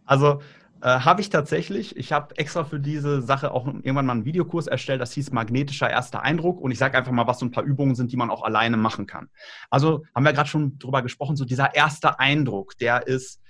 Also 0.05 0.41
äh, 0.85 1.01
habe 1.01 1.23
ich 1.23 1.31
tatsächlich. 1.31 1.97
Ich 1.97 2.13
habe 2.13 2.37
extra 2.37 2.65
für 2.65 2.79
diese 2.79 3.23
Sache 3.23 3.53
auch 3.53 3.67
irgendwann 3.67 4.05
mal 4.05 4.13
einen 4.13 4.27
Videokurs 4.27 4.67
erstellt, 4.67 5.01
das 5.01 5.13
hieß 5.13 5.33
magnetischer 5.33 5.89
erster 5.89 6.23
Eindruck. 6.23 6.61
Und 6.61 6.73
ich 6.73 6.79
sage 6.79 6.99
einfach 6.99 7.11
mal, 7.11 7.27
was 7.27 7.39
so 7.39 7.47
ein 7.47 7.51
paar 7.51 7.65
Übungen 7.65 7.95
sind, 7.95 8.13
die 8.13 8.19
man 8.19 8.31
auch 8.31 8.43
alleine 8.43 8.77
machen 8.77 9.07
kann. 9.07 9.31
Also 9.71 10.05
haben 10.15 10.25
wir 10.25 10.35
gerade 10.35 10.49
schon 10.49 10.79
drüber 10.79 11.01
gesprochen, 11.01 11.37
so 11.37 11.47
dieser 11.47 11.75
erste 11.75 12.19
Eindruck, 12.19 12.77
der 12.77 13.07
ist 13.07 13.41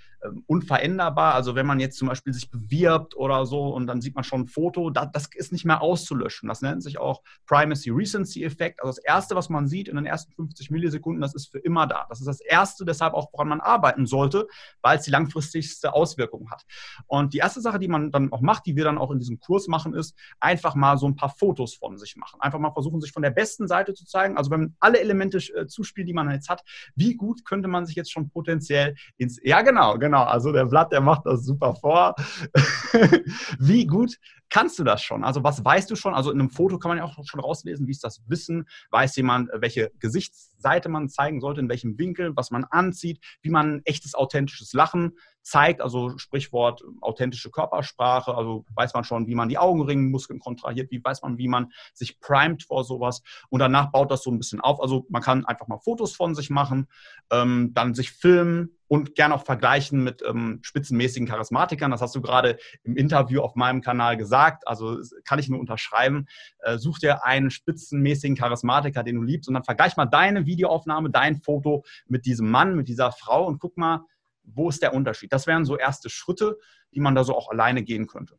unveränderbar. 0.47 1.33
Also 1.33 1.55
wenn 1.55 1.65
man 1.65 1.79
jetzt 1.79 1.97
zum 1.97 2.07
Beispiel 2.07 2.33
sich 2.33 2.49
bewirbt 2.49 3.15
oder 3.15 3.45
so 3.45 3.73
und 3.73 3.87
dann 3.87 4.01
sieht 4.01 4.15
man 4.15 4.23
schon 4.23 4.41
ein 4.41 4.47
Foto, 4.47 4.89
das, 4.89 5.11
das 5.11 5.29
ist 5.33 5.51
nicht 5.51 5.65
mehr 5.65 5.81
auszulöschen. 5.81 6.49
Das 6.49 6.61
nennt 6.61 6.83
sich 6.83 6.97
auch 6.97 7.21
Primacy 7.45 7.89
Recency 7.89 8.43
Effekt. 8.43 8.81
Also 8.81 8.95
das 8.95 9.03
Erste, 9.03 9.35
was 9.35 9.49
man 9.49 9.67
sieht 9.67 9.87
in 9.87 9.95
den 9.95 10.05
ersten 10.05 10.33
50 10.33 10.71
Millisekunden, 10.71 11.21
das 11.21 11.35
ist 11.35 11.51
für 11.51 11.59
immer 11.59 11.87
da. 11.87 12.05
Das 12.09 12.19
ist 12.19 12.27
das 12.27 12.41
Erste, 12.41 12.85
deshalb 12.85 13.13
auch, 13.13 13.31
woran 13.33 13.47
man 13.47 13.61
arbeiten 13.61 14.05
sollte, 14.05 14.47
weil 14.81 14.97
es 14.97 15.05
die 15.05 15.11
langfristigste 15.11 15.93
Auswirkung 15.93 16.49
hat. 16.51 16.65
Und 17.07 17.33
die 17.33 17.39
erste 17.39 17.61
Sache, 17.61 17.79
die 17.79 17.87
man 17.87 18.11
dann 18.11 18.31
auch 18.31 18.41
macht, 18.41 18.65
die 18.65 18.75
wir 18.75 18.83
dann 18.83 18.97
auch 18.97 19.11
in 19.11 19.19
diesem 19.19 19.39
Kurs 19.39 19.67
machen, 19.67 19.93
ist 19.93 20.15
einfach 20.39 20.75
mal 20.75 20.97
so 20.97 21.07
ein 21.07 21.15
paar 21.15 21.29
Fotos 21.29 21.75
von 21.75 21.97
sich 21.97 22.15
machen. 22.15 22.39
Einfach 22.41 22.59
mal 22.59 22.71
versuchen, 22.71 23.01
sich 23.01 23.11
von 23.11 23.23
der 23.23 23.31
besten 23.31 23.67
Seite 23.67 23.93
zu 23.93 24.05
zeigen. 24.05 24.37
Also 24.37 24.51
wenn 24.51 24.59
man 24.61 24.75
alle 24.79 24.99
Elemente 24.99 25.37
äh, 25.37 25.67
zuspielt, 25.67 26.07
die 26.07 26.13
man 26.13 26.29
jetzt 26.31 26.49
hat, 26.49 26.63
wie 26.95 27.15
gut 27.15 27.45
könnte 27.45 27.67
man 27.67 27.85
sich 27.85 27.95
jetzt 27.95 28.11
schon 28.11 28.29
potenziell 28.29 28.95
ins... 29.17 29.39
Ja, 29.43 29.61
genau, 29.61 29.97
genau. 29.97 30.14
Also 30.23 30.51
der 30.51 30.65
Blatt, 30.65 30.91
der 30.91 31.01
macht 31.01 31.25
das 31.25 31.45
super 31.45 31.75
vor. 31.75 32.15
wie 33.59 33.85
gut 33.85 34.17
kannst 34.49 34.79
du 34.79 34.83
das 34.83 35.01
schon? 35.01 35.23
Also 35.23 35.43
was 35.43 35.63
weißt 35.63 35.89
du 35.89 35.95
schon? 35.95 36.13
Also 36.13 36.31
in 36.31 36.39
einem 36.39 36.49
Foto 36.49 36.77
kann 36.77 36.89
man 36.89 36.97
ja 36.97 37.03
auch 37.03 37.17
schon 37.25 37.39
rauslesen, 37.39 37.87
wie 37.87 37.91
ist 37.91 38.03
das 38.03 38.21
Wissen? 38.27 38.65
Weiß 38.91 39.15
jemand, 39.15 39.49
welche 39.53 39.91
Gesichtsseite 39.99 40.89
man 40.89 41.09
zeigen 41.09 41.41
sollte, 41.41 41.61
in 41.61 41.69
welchem 41.69 41.97
Winkel, 41.97 42.35
was 42.35 42.51
man 42.51 42.63
anzieht, 42.65 43.19
wie 43.41 43.49
man 43.49 43.81
echtes, 43.85 44.15
authentisches 44.15 44.73
Lachen 44.73 45.17
zeigt, 45.45 45.79
also 45.79 46.17
Sprichwort 46.17 46.83
authentische 47.01 47.51
Körpersprache, 47.51 48.33
also 48.33 48.65
weiß 48.73 48.95
man 48.95 49.03
schon, 49.03 49.27
wie 49.27 49.35
man 49.35 49.47
die 49.47 49.59
Augenringmuskeln 49.59 50.39
kontrahiert, 50.39 50.89
wie 50.89 51.03
weiß 51.03 51.21
man, 51.21 51.37
wie 51.37 51.47
man 51.47 51.71
sich 51.93 52.19
primet 52.19 52.63
vor 52.63 52.83
sowas 52.83 53.21
und 53.49 53.59
danach 53.59 53.91
baut 53.91 54.09
das 54.09 54.23
so 54.23 54.31
ein 54.31 54.39
bisschen 54.39 54.59
auf. 54.59 54.81
Also 54.81 55.05
man 55.09 55.21
kann 55.21 55.45
einfach 55.45 55.67
mal 55.67 55.77
Fotos 55.77 56.15
von 56.15 56.33
sich 56.33 56.49
machen, 56.49 56.87
ähm, 57.31 57.71
dann 57.75 57.93
sich 57.93 58.11
filmen 58.11 58.71
und 58.87 59.13
gerne 59.15 59.35
auch 59.35 59.45
vergleichen 59.45 60.03
mit 60.03 60.23
ähm, 60.27 60.59
spitzenmäßigen 60.63 61.27
Charismatikern. 61.27 61.91
Das 61.91 62.01
hast 62.01 62.15
du 62.15 62.21
gerade 62.21 62.57
im 62.83 62.97
Interview 62.97 63.41
auf 63.41 63.55
meinem 63.55 63.81
Kanal 63.81 64.17
gesagt, 64.17 64.67
also 64.67 64.99
kann 65.25 65.37
ich 65.37 65.47
nur 65.47 65.59
unterschreiben. 65.59 66.25
Äh, 66.59 66.77
such 66.77 66.99
dir 66.99 67.23
einen 67.23 67.51
spitzenmäßigen 67.51 68.35
Charismatiker, 68.35 69.03
den 69.03 69.15
du 69.15 69.21
liebst 69.21 69.47
und 69.47 69.53
dann 69.53 69.63
vergleich 69.63 69.95
mal 69.95 70.05
deine 70.05 70.47
Videoaufnahme, 70.47 71.11
dein 71.11 71.41
Foto 71.41 71.83
mit 72.07 72.25
diesem 72.25 72.49
Mann, 72.49 72.75
mit 72.75 72.87
dieser 72.87 73.11
Frau 73.11 73.45
und 73.45 73.59
guck 73.59 73.77
mal, 73.77 74.05
wo 74.45 74.69
ist 74.69 74.81
der 74.81 74.93
Unterschied? 74.93 75.33
Das 75.33 75.47
wären 75.47 75.65
so 75.65 75.77
erste 75.77 76.09
Schritte, 76.09 76.57
die 76.93 76.99
man 76.99 77.15
da 77.15 77.23
so 77.23 77.35
auch 77.35 77.49
alleine 77.49 77.83
gehen 77.83 78.07
könnte. 78.07 78.37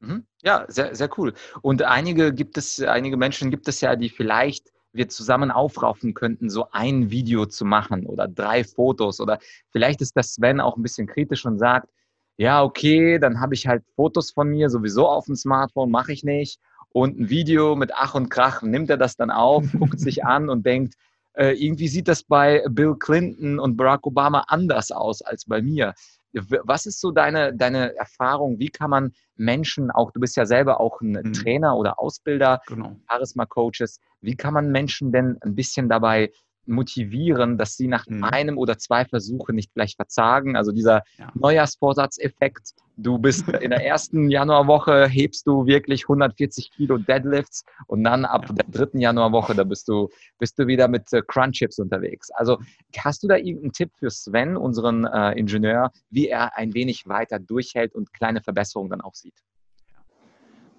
Mhm. 0.00 0.26
Ja, 0.42 0.64
sehr, 0.68 0.94
sehr 0.94 1.10
cool. 1.18 1.34
Und 1.62 1.82
einige 1.82 2.32
gibt 2.32 2.56
es, 2.56 2.80
einige 2.80 3.16
Menschen 3.16 3.50
gibt 3.50 3.68
es 3.68 3.80
ja, 3.80 3.96
die 3.96 4.08
vielleicht 4.08 4.72
wir 4.92 5.08
zusammen 5.08 5.50
aufraufen 5.50 6.14
könnten, 6.14 6.48
so 6.50 6.70
ein 6.72 7.10
Video 7.10 7.46
zu 7.46 7.64
machen 7.64 8.06
oder 8.06 8.26
drei 8.26 8.64
Fotos. 8.64 9.20
Oder 9.20 9.38
vielleicht 9.70 10.00
ist 10.00 10.16
das 10.16 10.34
Sven 10.34 10.60
auch 10.60 10.76
ein 10.76 10.82
bisschen 10.82 11.06
kritisch 11.06 11.44
und 11.44 11.58
sagt, 11.58 11.88
ja, 12.36 12.62
okay, 12.62 13.18
dann 13.18 13.40
habe 13.40 13.54
ich 13.54 13.66
halt 13.66 13.84
Fotos 13.96 14.30
von 14.30 14.48
mir 14.48 14.70
sowieso 14.70 15.08
auf 15.08 15.26
dem 15.26 15.34
Smartphone, 15.34 15.90
mache 15.90 16.12
ich 16.12 16.24
nicht. 16.24 16.60
Und 16.90 17.18
ein 17.18 17.28
Video 17.28 17.76
mit 17.76 17.92
Ach 17.94 18.14
und 18.14 18.28
Krach 18.28 18.62
nimmt 18.62 18.90
er 18.90 18.96
das 18.96 19.16
dann 19.16 19.30
auf, 19.30 19.64
guckt 19.78 20.00
sich 20.00 20.24
an 20.24 20.48
und 20.48 20.64
denkt, 20.64 20.94
äh, 21.38 21.52
irgendwie 21.52 21.88
sieht 21.88 22.08
das 22.08 22.24
bei 22.24 22.64
Bill 22.68 22.96
Clinton 22.98 23.60
und 23.60 23.76
Barack 23.76 24.06
Obama 24.06 24.44
anders 24.48 24.90
aus 24.90 25.22
als 25.22 25.44
bei 25.44 25.62
mir. 25.62 25.94
Was 26.32 26.84
ist 26.84 27.00
so 27.00 27.10
deine, 27.10 27.54
deine 27.54 27.96
Erfahrung? 27.96 28.58
Wie 28.58 28.68
kann 28.68 28.90
man 28.90 29.12
Menschen, 29.36 29.90
auch 29.90 30.10
du 30.10 30.20
bist 30.20 30.36
ja 30.36 30.44
selber 30.44 30.80
auch 30.80 31.00
ein 31.00 31.12
mhm. 31.12 31.32
Trainer 31.32 31.76
oder 31.76 31.98
Ausbilder, 31.98 32.60
genau. 32.66 32.96
Charisma-Coaches, 33.08 34.00
wie 34.20 34.36
kann 34.36 34.52
man 34.52 34.70
Menschen 34.70 35.12
denn 35.12 35.38
ein 35.40 35.54
bisschen 35.54 35.88
dabei 35.88 36.30
motivieren, 36.68 37.58
dass 37.58 37.76
sie 37.76 37.88
nach 37.88 38.06
mhm. 38.06 38.24
einem 38.24 38.58
oder 38.58 38.78
zwei 38.78 39.04
Versuchen 39.04 39.54
nicht 39.54 39.74
gleich 39.74 39.96
verzagen. 39.96 40.56
Also 40.56 40.72
dieser 40.72 41.02
ja. 41.18 41.30
Neujahrsvorsatzeffekt. 41.34 42.74
Du 42.96 43.18
bist 43.18 43.48
in 43.60 43.70
der 43.70 43.84
ersten 43.84 44.30
Januarwoche 44.30 45.06
hebst 45.06 45.46
du 45.46 45.66
wirklich 45.66 46.04
140 46.04 46.70
Kilo 46.72 46.98
Deadlifts 46.98 47.64
und 47.86 48.04
dann 48.04 48.24
ab 48.24 48.46
ja. 48.48 48.54
der 48.54 48.66
dritten 48.70 49.00
Januarwoche, 49.00 49.54
da 49.54 49.64
bist 49.64 49.88
du, 49.88 50.08
bist 50.38 50.58
du 50.58 50.66
wieder 50.66 50.88
mit 50.88 51.12
äh, 51.12 51.22
Crunchips 51.26 51.78
unterwegs. 51.78 52.30
Also 52.32 52.58
hast 52.96 53.22
du 53.22 53.28
da 53.28 53.36
irgendeinen 53.36 53.72
Tipp 53.72 53.90
für 53.98 54.10
Sven, 54.10 54.56
unseren 54.56 55.04
äh, 55.04 55.32
Ingenieur, 55.32 55.90
wie 56.10 56.28
er 56.28 56.56
ein 56.56 56.74
wenig 56.74 57.08
weiter 57.08 57.38
durchhält 57.38 57.94
und 57.94 58.12
kleine 58.12 58.40
Verbesserungen 58.40 58.90
dann 58.90 59.00
auch 59.00 59.14
sieht? 59.14 59.34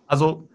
Also 0.08 0.48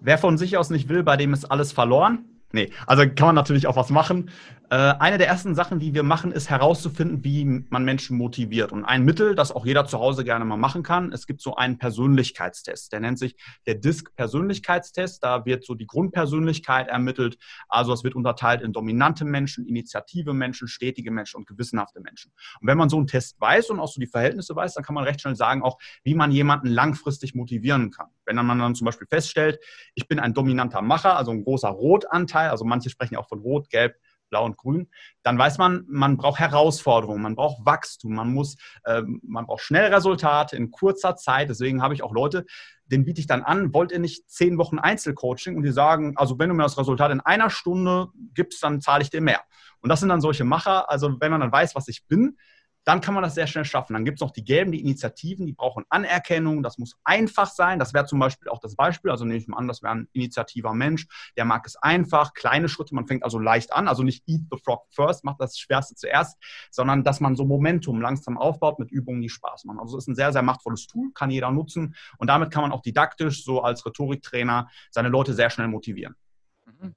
wer 0.00 0.18
von 0.18 0.38
sich 0.38 0.56
aus 0.56 0.70
nicht 0.70 0.88
will, 0.88 1.02
bei 1.02 1.16
dem 1.16 1.32
ist 1.32 1.44
alles 1.44 1.72
verloren. 1.72 2.31
Nee, 2.52 2.70
also 2.86 3.02
kann 3.06 3.28
man 3.28 3.34
natürlich 3.34 3.66
auch 3.66 3.76
was 3.76 3.90
machen. 3.90 4.30
Äh, 4.72 4.94
eine 4.98 5.18
der 5.18 5.26
ersten 5.26 5.54
Sachen, 5.54 5.78
die 5.78 5.92
wir 5.92 6.02
machen, 6.02 6.32
ist 6.32 6.48
herauszufinden, 6.48 7.24
wie 7.24 7.44
man 7.44 7.84
Menschen 7.84 8.16
motiviert. 8.16 8.72
Und 8.72 8.84
ein 8.84 9.04
Mittel, 9.04 9.34
das 9.34 9.52
auch 9.52 9.66
jeder 9.66 9.84
zu 9.84 9.98
Hause 9.98 10.24
gerne 10.24 10.44
mal 10.44 10.56
machen 10.56 10.82
kann, 10.82 11.12
es 11.12 11.26
gibt 11.26 11.42
so 11.42 11.56
einen 11.56 11.76
Persönlichkeitstest. 11.76 12.90
Der 12.90 13.00
nennt 13.00 13.18
sich 13.18 13.36
der 13.66 13.74
DISC-Persönlichkeitstest. 13.74 15.22
Da 15.22 15.44
wird 15.44 15.66
so 15.66 15.74
die 15.74 15.86
Grundpersönlichkeit 15.86 16.88
ermittelt. 16.88 17.36
Also 17.68 17.92
es 17.92 18.02
wird 18.02 18.14
unterteilt 18.14 18.62
in 18.62 18.72
dominante 18.72 19.26
Menschen, 19.26 19.66
initiative 19.66 20.32
Menschen, 20.32 20.68
stetige 20.68 21.10
Menschen 21.10 21.36
und 21.36 21.46
gewissenhafte 21.46 22.00
Menschen. 22.00 22.32
Und 22.60 22.66
wenn 22.66 22.78
man 22.78 22.88
so 22.88 22.96
einen 22.96 23.06
Test 23.06 23.38
weiß 23.40 23.68
und 23.68 23.78
auch 23.78 23.88
so 23.88 24.00
die 24.00 24.06
Verhältnisse 24.06 24.56
weiß, 24.56 24.72
dann 24.72 24.84
kann 24.84 24.94
man 24.94 25.04
recht 25.04 25.20
schnell 25.20 25.36
sagen, 25.36 25.62
auch 25.62 25.78
wie 26.02 26.14
man 26.14 26.32
jemanden 26.32 26.68
langfristig 26.68 27.34
motivieren 27.34 27.90
kann. 27.90 28.08
Wenn 28.26 28.36
man 28.36 28.58
dann 28.58 28.74
zum 28.74 28.84
Beispiel 28.84 29.06
feststellt, 29.08 29.58
ich 29.94 30.08
bin 30.08 30.18
ein 30.18 30.34
dominanter 30.34 30.82
Macher, 30.82 31.16
also 31.16 31.30
ein 31.30 31.44
großer 31.44 31.68
Rotanteil, 31.68 32.50
also 32.50 32.64
manche 32.64 32.90
sprechen 32.90 33.14
ja 33.14 33.20
auch 33.20 33.28
von 33.28 33.40
Rot, 33.40 33.70
Gelb, 33.70 33.96
Blau 34.32 34.46
und 34.46 34.56
Grün, 34.56 34.88
dann 35.22 35.38
weiß 35.38 35.58
man, 35.58 35.84
man 35.86 36.16
braucht 36.16 36.40
Herausforderungen, 36.40 37.22
man 37.22 37.36
braucht 37.36 37.64
Wachstum, 37.64 38.14
man 38.14 38.32
muss, 38.32 38.56
äh, 38.84 39.02
man 39.22 39.46
braucht 39.46 39.62
schnell 39.62 39.92
Resultate 39.92 40.56
in 40.56 40.70
kurzer 40.70 41.14
Zeit. 41.16 41.50
Deswegen 41.50 41.82
habe 41.82 41.94
ich 41.94 42.02
auch 42.02 42.12
Leute, 42.12 42.46
denen 42.86 43.04
biete 43.04 43.20
ich 43.20 43.26
dann 43.26 43.42
an, 43.42 43.72
wollt 43.72 43.92
ihr 43.92 43.98
nicht 43.98 44.28
zehn 44.30 44.58
Wochen 44.58 44.78
Einzelcoaching? 44.78 45.56
Und 45.56 45.62
die 45.62 45.70
sagen, 45.70 46.14
also 46.16 46.38
wenn 46.38 46.48
du 46.48 46.54
mir 46.54 46.62
das 46.64 46.78
Resultat 46.78 47.12
in 47.12 47.20
einer 47.20 47.50
Stunde 47.50 48.08
gibst, 48.34 48.62
dann 48.62 48.80
zahle 48.80 49.02
ich 49.02 49.10
dir 49.10 49.20
mehr. 49.20 49.42
Und 49.80 49.90
das 49.90 50.00
sind 50.00 50.08
dann 50.08 50.20
solche 50.20 50.44
Macher. 50.44 50.90
Also 50.90 51.20
wenn 51.20 51.30
man 51.30 51.40
dann 51.40 51.52
weiß, 51.52 51.74
was 51.74 51.88
ich 51.88 52.06
bin, 52.06 52.38
dann 52.84 53.00
kann 53.00 53.14
man 53.14 53.22
das 53.22 53.34
sehr 53.34 53.46
schnell 53.46 53.64
schaffen. 53.64 53.92
Dann 53.92 54.04
gibt 54.04 54.18
es 54.18 54.20
noch 54.20 54.32
die 54.32 54.44
Gelben, 54.44 54.72
die 54.72 54.80
Initiativen, 54.80 55.46
die 55.46 55.52
brauchen 55.52 55.84
Anerkennung. 55.88 56.62
Das 56.62 56.78
muss 56.78 56.96
einfach 57.04 57.50
sein. 57.50 57.78
Das 57.78 57.94
wäre 57.94 58.06
zum 58.06 58.18
Beispiel 58.18 58.48
auch 58.48 58.58
das 58.58 58.74
Beispiel. 58.74 59.10
Also 59.10 59.24
nehme 59.24 59.38
ich 59.38 59.46
mal 59.46 59.58
an, 59.58 59.68
das 59.68 59.82
wäre 59.82 59.94
ein 59.94 60.08
initiativer 60.12 60.74
Mensch. 60.74 61.06
Der 61.36 61.44
mag 61.44 61.64
es 61.66 61.76
einfach, 61.76 62.34
kleine 62.34 62.68
Schritte. 62.68 62.94
Man 62.94 63.06
fängt 63.06 63.24
also 63.24 63.38
leicht 63.38 63.72
an. 63.72 63.86
Also 63.86 64.02
nicht 64.02 64.24
eat 64.26 64.42
the 64.50 64.58
frog 64.58 64.86
first, 64.90 65.24
macht 65.24 65.40
das 65.40 65.58
Schwerste 65.58 65.94
zuerst, 65.94 66.36
sondern 66.70 67.04
dass 67.04 67.20
man 67.20 67.36
so 67.36 67.44
Momentum 67.44 68.00
langsam 68.00 68.36
aufbaut 68.36 68.78
mit 68.78 68.90
Übungen, 68.90 69.22
die 69.22 69.28
Spaß 69.28 69.64
machen. 69.64 69.78
Also 69.78 69.96
es 69.96 70.04
ist 70.04 70.08
ein 70.08 70.16
sehr, 70.16 70.32
sehr 70.32 70.42
machtvolles 70.42 70.86
Tool, 70.86 71.12
kann 71.14 71.30
jeder 71.30 71.50
nutzen. 71.50 71.94
Und 72.18 72.28
damit 72.28 72.50
kann 72.50 72.62
man 72.62 72.72
auch 72.72 72.82
didaktisch, 72.82 73.44
so 73.44 73.62
als 73.62 73.86
Rhetoriktrainer, 73.86 74.68
seine 74.90 75.08
Leute 75.08 75.34
sehr 75.34 75.50
schnell 75.50 75.68
motivieren. 75.68 76.16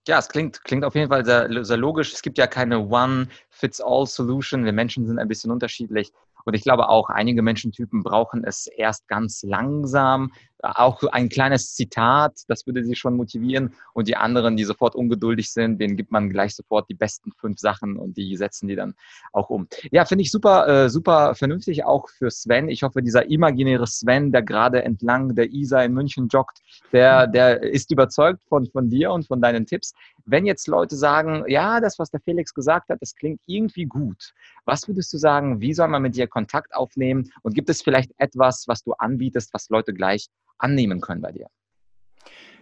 Ja, 0.07 0.19
es 0.19 0.29
klingt, 0.29 0.63
klingt 0.63 0.83
auf 0.83 0.95
jeden 0.95 1.09
Fall 1.09 1.25
sehr, 1.25 1.63
sehr 1.63 1.77
logisch. 1.77 2.13
Es 2.13 2.21
gibt 2.21 2.37
ja 2.37 2.47
keine 2.47 2.79
One-Fits-All-Solution. 2.79 4.65
Wir 4.65 4.73
Menschen 4.73 5.05
sind 5.05 5.19
ein 5.19 5.27
bisschen 5.27 5.51
unterschiedlich. 5.51 6.11
Und 6.45 6.53
ich 6.53 6.63
glaube 6.63 6.89
auch, 6.89 7.09
einige 7.09 7.41
Menschentypen 7.41 8.03
brauchen 8.03 8.43
es 8.43 8.67
erst 8.67 9.07
ganz 9.07 9.43
langsam. 9.43 10.31
Auch 10.61 11.03
ein 11.11 11.29
kleines 11.29 11.75
Zitat, 11.75 12.39
das 12.47 12.65
würde 12.65 12.83
sie 12.83 12.95
schon 12.95 13.15
motivieren. 13.17 13.73
Und 13.93 14.07
die 14.07 14.15
anderen, 14.15 14.57
die 14.57 14.63
sofort 14.63 14.95
ungeduldig 14.95 15.51
sind, 15.51 15.79
denen 15.79 15.95
gibt 15.97 16.11
man 16.11 16.29
gleich 16.29 16.55
sofort 16.55 16.89
die 16.89 16.93
besten 16.93 17.31
fünf 17.33 17.59
Sachen 17.59 17.97
und 17.97 18.17
die 18.17 18.35
setzen 18.37 18.67
die 18.67 18.75
dann 18.75 18.95
auch 19.33 19.49
um. 19.49 19.67
Ja, 19.91 20.05
finde 20.05 20.23
ich 20.23 20.31
super, 20.31 20.67
äh, 20.67 20.89
super 20.89 21.35
vernünftig, 21.35 21.83
auch 21.83 22.09
für 22.09 22.31
Sven. 22.31 22.69
Ich 22.69 22.83
hoffe, 22.83 23.01
dieser 23.01 23.29
imaginäre 23.29 23.85
Sven, 23.85 24.31
der 24.31 24.43
gerade 24.43 24.83
entlang 24.83 25.35
der 25.35 25.51
Isar 25.51 25.83
in 25.83 25.93
München 25.93 26.29
joggt, 26.29 26.59
der, 26.91 27.27
der 27.27 27.61
ist 27.61 27.91
überzeugt 27.91 28.41
von, 28.47 28.65
von 28.67 28.89
dir 28.89 29.11
und 29.11 29.27
von 29.27 29.41
deinen 29.41 29.65
Tipps. 29.65 29.93
Wenn 30.25 30.45
jetzt 30.45 30.67
Leute 30.67 30.95
sagen, 30.95 31.43
ja, 31.47 31.79
das, 31.79 31.99
was 31.99 32.09
der 32.09 32.21
Felix 32.21 32.53
gesagt 32.53 32.89
hat, 32.89 33.01
das 33.01 33.15
klingt 33.15 33.41
irgendwie 33.45 33.85
gut. 33.85 34.33
Was 34.65 34.87
würdest 34.87 35.13
du 35.13 35.17
sagen, 35.17 35.61
wie 35.61 35.73
soll 35.73 35.87
man 35.89 36.01
mit 36.01 36.15
dir 36.15 36.27
Kontakt 36.27 36.73
aufnehmen? 36.73 37.31
Und 37.43 37.53
gibt 37.53 37.69
es 37.69 37.81
vielleicht 37.81 38.11
etwas, 38.17 38.67
was 38.67 38.83
du 38.83 38.93
anbietest, 38.93 39.53
was 39.53 39.69
Leute 39.69 39.93
gleich 39.93 40.27
annehmen 40.57 41.01
können 41.01 41.21
bei 41.21 41.31
dir? 41.31 41.47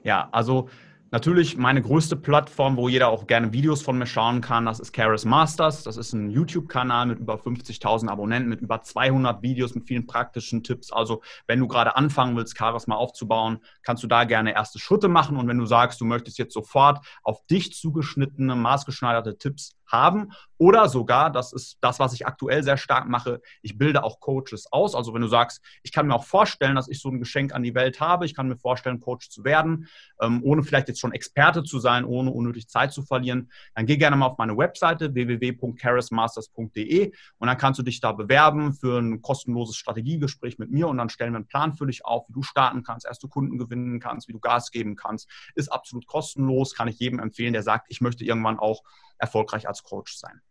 Ja, 0.03 0.29
also 0.31 0.69
Natürlich 1.13 1.57
meine 1.57 1.79
größte 1.79 2.15
Plattform, 2.15 2.75
wo 2.75 2.89
jeder 2.89 3.09
auch 3.09 3.27
gerne 3.27 3.53
Videos 3.53 3.83
von 3.83 3.99
mir 3.99 4.07
schauen 4.07 4.41
kann, 4.41 4.65
das 4.65 4.79
ist 4.79 4.95
Charis 4.95 5.25
Masters. 5.25 5.83
Das 5.83 5.95
ist 5.95 6.11
ein 6.11 6.31
YouTube-Kanal 6.31 7.05
mit 7.05 7.19
über 7.19 7.35
50.000 7.35 8.09
Abonnenten, 8.09 8.49
mit 8.49 8.61
über 8.61 8.81
200 8.81 9.43
Videos, 9.43 9.75
mit 9.75 9.85
vielen 9.85 10.07
praktischen 10.07 10.63
Tipps. 10.63 10.91
Also 10.91 11.21
wenn 11.45 11.59
du 11.59 11.67
gerade 11.67 11.95
anfangen 11.95 12.35
willst, 12.35 12.57
Charis 12.57 12.87
mal 12.87 12.95
aufzubauen, 12.95 13.59
kannst 13.83 14.01
du 14.01 14.07
da 14.07 14.23
gerne 14.23 14.55
erste 14.55 14.79
Schritte 14.79 15.07
machen. 15.07 15.37
Und 15.37 15.47
wenn 15.47 15.59
du 15.59 15.67
sagst, 15.67 16.01
du 16.01 16.05
möchtest 16.05 16.39
jetzt 16.39 16.55
sofort 16.55 17.05
auf 17.21 17.45
dich 17.45 17.75
zugeschnittene, 17.75 18.55
maßgeschneiderte 18.55 19.37
Tipps 19.37 19.75
haben. 19.87 20.31
Oder 20.57 20.87
sogar, 20.87 21.29
das 21.31 21.51
ist 21.51 21.77
das, 21.81 21.99
was 21.99 22.13
ich 22.13 22.25
aktuell 22.25 22.63
sehr 22.63 22.77
stark 22.77 23.07
mache, 23.09 23.41
ich 23.61 23.77
bilde 23.77 24.03
auch 24.03 24.19
Coaches 24.19 24.71
aus. 24.71 24.95
Also 24.95 25.13
wenn 25.13 25.21
du 25.21 25.27
sagst, 25.27 25.61
ich 25.83 25.91
kann 25.91 26.07
mir 26.07 26.15
auch 26.15 26.23
vorstellen, 26.23 26.75
dass 26.75 26.87
ich 26.87 27.01
so 27.01 27.09
ein 27.09 27.19
Geschenk 27.19 27.53
an 27.53 27.63
die 27.63 27.75
Welt 27.75 27.99
habe, 27.99 28.25
ich 28.25 28.33
kann 28.33 28.47
mir 28.47 28.55
vorstellen, 28.55 29.01
Coach 29.01 29.29
zu 29.29 29.43
werden, 29.43 29.87
ähm, 30.21 30.41
ohne 30.43 30.63
vielleicht 30.63 30.87
jetzt 30.87 31.01
schon 31.01 31.11
Experte 31.11 31.63
zu 31.63 31.79
sein, 31.79 32.05
ohne 32.05 32.31
unnötig 32.31 32.69
Zeit 32.69 32.93
zu 32.93 33.03
verlieren, 33.03 33.51
dann 33.75 33.85
geh 33.85 33.97
gerne 33.97 34.15
mal 34.15 34.27
auf 34.27 34.37
meine 34.37 34.57
Webseite 34.57 35.13
www.charismasters.de 35.13 37.11
und 37.37 37.47
dann 37.47 37.57
kannst 37.57 37.79
du 37.79 37.83
dich 37.83 37.99
da 37.99 38.13
bewerben 38.13 38.73
für 38.73 38.99
ein 38.99 39.21
kostenloses 39.21 39.75
Strategiegespräch 39.75 40.59
mit 40.59 40.71
mir 40.71 40.87
und 40.87 40.97
dann 40.97 41.09
stellen 41.09 41.33
wir 41.33 41.37
einen 41.37 41.47
Plan 41.47 41.73
für 41.73 41.87
dich 41.87 42.05
auf, 42.05 42.29
wie 42.29 42.33
du 42.33 42.43
starten 42.43 42.83
kannst, 42.83 43.05
erste 43.05 43.27
Kunden 43.27 43.57
gewinnen 43.57 43.99
kannst, 43.99 44.27
wie 44.27 44.33
du 44.33 44.39
Gas 44.39 44.71
geben 44.71 44.95
kannst. 44.95 45.29
Ist 45.55 45.71
absolut 45.71 46.07
kostenlos, 46.07 46.73
kann 46.73 46.87
ich 46.87 46.99
jedem 46.99 47.19
empfehlen, 47.19 47.53
der 47.53 47.63
sagt, 47.63 47.87
ich 47.89 47.99
möchte 48.01 48.23
irgendwann 48.23 48.59
auch 48.59 48.83
erfolgreich 49.23 49.67
als 49.67 49.83
Coach 49.83 50.15
sein. 50.15 50.41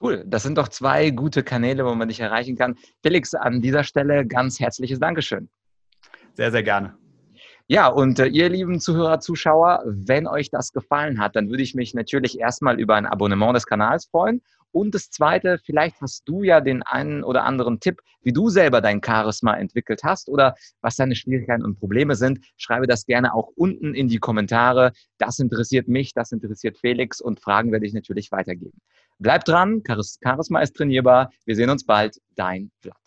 Cool, 0.00 0.24
das 0.26 0.42
sind 0.42 0.58
doch 0.58 0.68
zwei 0.68 1.10
gute 1.10 1.42
Kanäle, 1.42 1.84
wo 1.84 1.94
man 1.94 2.08
dich 2.08 2.20
erreichen 2.20 2.56
kann. 2.56 2.76
Felix, 3.02 3.34
an 3.34 3.60
dieser 3.60 3.84
Stelle 3.84 4.26
ganz 4.26 4.58
herzliches 4.58 4.98
Dankeschön. 4.98 5.48
Sehr, 6.34 6.50
sehr 6.50 6.62
gerne. 6.62 6.96
Ja, 7.68 7.86
und 7.86 8.18
äh, 8.18 8.26
ihr 8.26 8.48
lieben 8.48 8.80
Zuhörer, 8.80 9.20
Zuschauer, 9.20 9.82
wenn 9.86 10.26
euch 10.26 10.50
das 10.50 10.72
gefallen 10.72 11.20
hat, 11.20 11.36
dann 11.36 11.48
würde 11.48 11.62
ich 11.62 11.74
mich 11.74 11.94
natürlich 11.94 12.38
erstmal 12.38 12.80
über 12.80 12.96
ein 12.96 13.06
Abonnement 13.06 13.54
des 13.54 13.66
Kanals 13.66 14.06
freuen. 14.06 14.42
Und 14.72 14.94
das 14.94 15.10
Zweite, 15.10 15.58
vielleicht 15.64 16.00
hast 16.00 16.26
du 16.26 16.42
ja 16.42 16.60
den 16.60 16.82
einen 16.82 17.22
oder 17.22 17.44
anderen 17.44 17.78
Tipp, 17.78 18.00
wie 18.22 18.32
du 18.32 18.48
selber 18.48 18.80
dein 18.80 19.02
Charisma 19.04 19.54
entwickelt 19.54 20.02
hast 20.02 20.28
oder 20.28 20.54
was 20.80 20.96
deine 20.96 21.14
Schwierigkeiten 21.14 21.64
und 21.64 21.78
Probleme 21.78 22.16
sind. 22.16 22.40
Schreibe 22.56 22.86
das 22.86 23.06
gerne 23.06 23.34
auch 23.34 23.50
unten 23.54 23.94
in 23.94 24.08
die 24.08 24.18
Kommentare. 24.18 24.92
Das 25.18 25.38
interessiert 25.38 25.88
mich, 25.88 26.14
das 26.14 26.32
interessiert 26.32 26.78
Felix 26.78 27.20
und 27.20 27.40
Fragen 27.40 27.70
werde 27.70 27.86
ich 27.86 27.92
natürlich 27.92 28.32
weitergeben. 28.32 28.80
Bleib 29.18 29.44
dran, 29.44 29.82
Charisma 29.86 30.60
ist 30.60 30.74
trainierbar. 30.74 31.30
Wir 31.44 31.54
sehen 31.54 31.70
uns 31.70 31.84
bald. 31.84 32.18
Dein 32.34 32.70
Vlad. 32.80 33.01